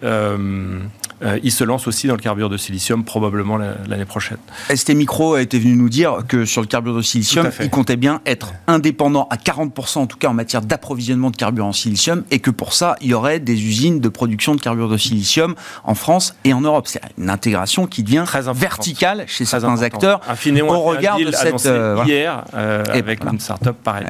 [1.23, 4.39] euh, il se lance aussi dans le carbure de silicium probablement l'année prochaine.
[4.75, 7.97] ST Micro a été venu nous dire que sur le carbure de silicium, il comptait
[7.97, 12.25] bien être indépendant à 40% en tout cas en matière d'approvisionnement de carburant en silicium
[12.31, 15.55] et que pour ça, il y aurait des usines de production de carbure de silicium
[15.85, 16.87] en France et en Europe?
[16.87, 20.21] C'est une intégration qui devient Très verticale chez certains acteurs
[20.69, 21.67] au regard de cette...
[21.67, 24.07] Euh, hier euh, avec une start-up pareille.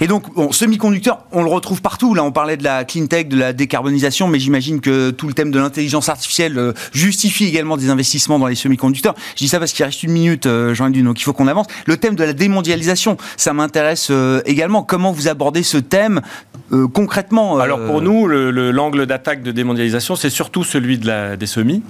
[0.00, 2.14] Et donc, bon, semi-conducteur, on le retrouve partout.
[2.14, 5.34] Là, on parlait de la clean tech, de la décarbonisation, mais j'imagine que tout le
[5.34, 9.14] thème de l'intelligence artificielle euh, justifie également des investissements dans les semi-conducteurs.
[9.34, 11.66] Je dis ça parce qu'il reste une minute, euh, Jean-Luc donc il faut qu'on avance.
[11.86, 14.82] Le thème de la démondialisation, ça m'intéresse euh, également.
[14.82, 16.20] Comment vous abordez ce thème
[16.92, 21.82] concrètement Alors pour nous, l'angle d'attaque de démondialisation, c'est surtout celui de la, des semis,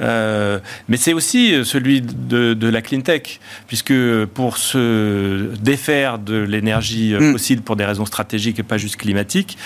[0.00, 3.92] mais c'est aussi celui de, de, la clean tech, puisque
[4.34, 7.32] pour se défaire de l'énergie mm.
[7.32, 9.58] fossile pour des raisons stratégiques et pas juste climatiques,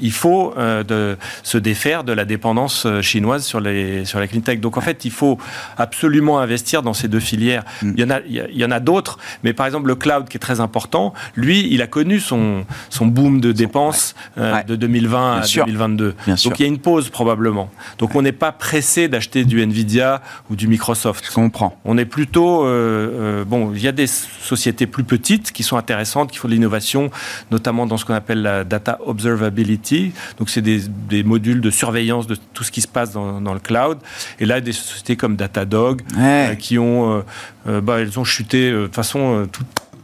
[0.00, 4.60] il faut de, se défaire de la dépendance chinoise sur les sur la clean tech.
[4.60, 5.38] Donc en fait, il faut
[5.76, 7.64] absolument investir dans ces deux filières.
[7.82, 7.92] Mm.
[7.96, 10.36] Il y en a, il y en a d'autres, mais par exemple le cloud qui
[10.36, 15.40] est très important, lui, il a connu son, son boom de dépenses euh, de 2020
[15.40, 16.14] à 2022.
[16.26, 17.70] Donc il y a une pause probablement.
[17.98, 21.26] Donc on n'est pas pressé d'acheter du Nvidia ou du Microsoft.
[21.26, 21.78] Je comprends.
[21.84, 23.72] On est plutôt euh, euh, bon.
[23.74, 27.10] Il y a des sociétés plus petites qui sont intéressantes, qui font de l'innovation,
[27.50, 30.12] notamment dans ce qu'on appelle la data observability.
[30.38, 33.54] Donc c'est des, des, modules de surveillance de tout ce qui se passe dans, dans
[33.54, 33.75] le cloud
[34.38, 37.22] et là, des sociétés comme Datadog, euh, qui ont, euh,
[37.68, 39.46] euh, bah, elles ont chuté de façon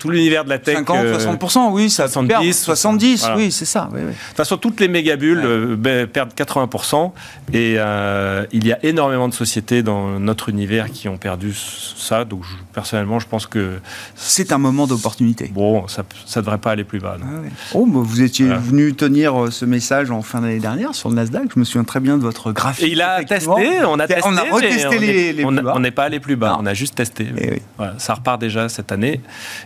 [0.03, 0.79] tout l'univers de la tech.
[0.79, 3.89] 50, 60%, oui, ça 70, 70, oui, c'est ça.
[3.93, 7.13] De toute façon, toutes les mégabules euh, ben, perdent 80%,
[7.53, 12.25] et euh, il y a énormément de sociétés dans notre univers qui ont perdu ça.
[12.25, 12.43] Donc,
[12.73, 13.79] personnellement, je pense que
[14.17, 15.53] c'est un moment d'opportunité.
[15.55, 17.17] Bon, ça ne devrait pas aller plus bas.
[17.23, 17.27] Ah
[17.75, 21.45] oh, vous étiez venu tenir euh, ce message en fin d'année dernière sur le Nasdaq.
[21.55, 22.87] Je me souviens très bien de votre graphique.
[22.87, 26.19] Et il a testé, on a testé, on a retesté les, On n'est pas allé
[26.19, 27.29] plus bas, on a juste testé.
[27.39, 27.63] Eh
[27.99, 29.21] ça repart déjà cette année,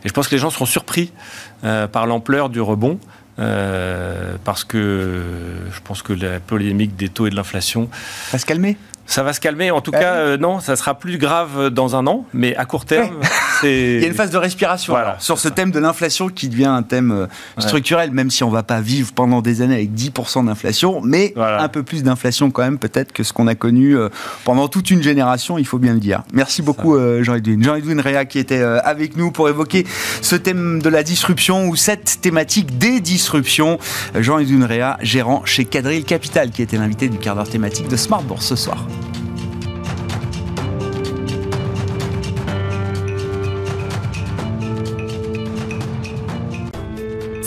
[0.04, 1.12] et je pense que les gens seront surpris
[1.64, 2.98] euh, par l'ampleur du rebond.
[3.38, 5.22] Euh, parce que
[5.70, 7.90] je pense que la polémique des taux et de l'inflation
[8.32, 8.78] va se calmer.
[9.04, 9.70] Ça va se calmer.
[9.70, 12.86] En tout cas, euh, non, ça sera plus grave dans un an, mais à court
[12.86, 13.20] terme,
[13.62, 16.66] Il y a une phase de respiration Voilà, sur ce thème de l'inflation qui devient
[16.66, 17.26] un thème euh,
[17.58, 21.62] structurel, même si on va pas vivre pendant des années avec 10% d'inflation, mais Voilà.
[21.62, 24.08] un peu plus d'inflation quand même peut-être que ce qu'on a connu euh,
[24.44, 26.22] pendant toute une génération, il faut bien le dire.
[26.32, 27.62] Merci beaucoup Jean-Edwin.
[27.62, 29.86] Jean-Edwin Réa qui était euh, avec nous pour évoquer
[30.22, 33.78] ce thème de la disruption ou cette thématique des disruptions.
[34.18, 38.22] Jean-Edwin Réa, gérant chez Cadril Capital, qui était l'invité du quart d'heure thématique de Smart
[38.22, 38.86] Bourse ce soir.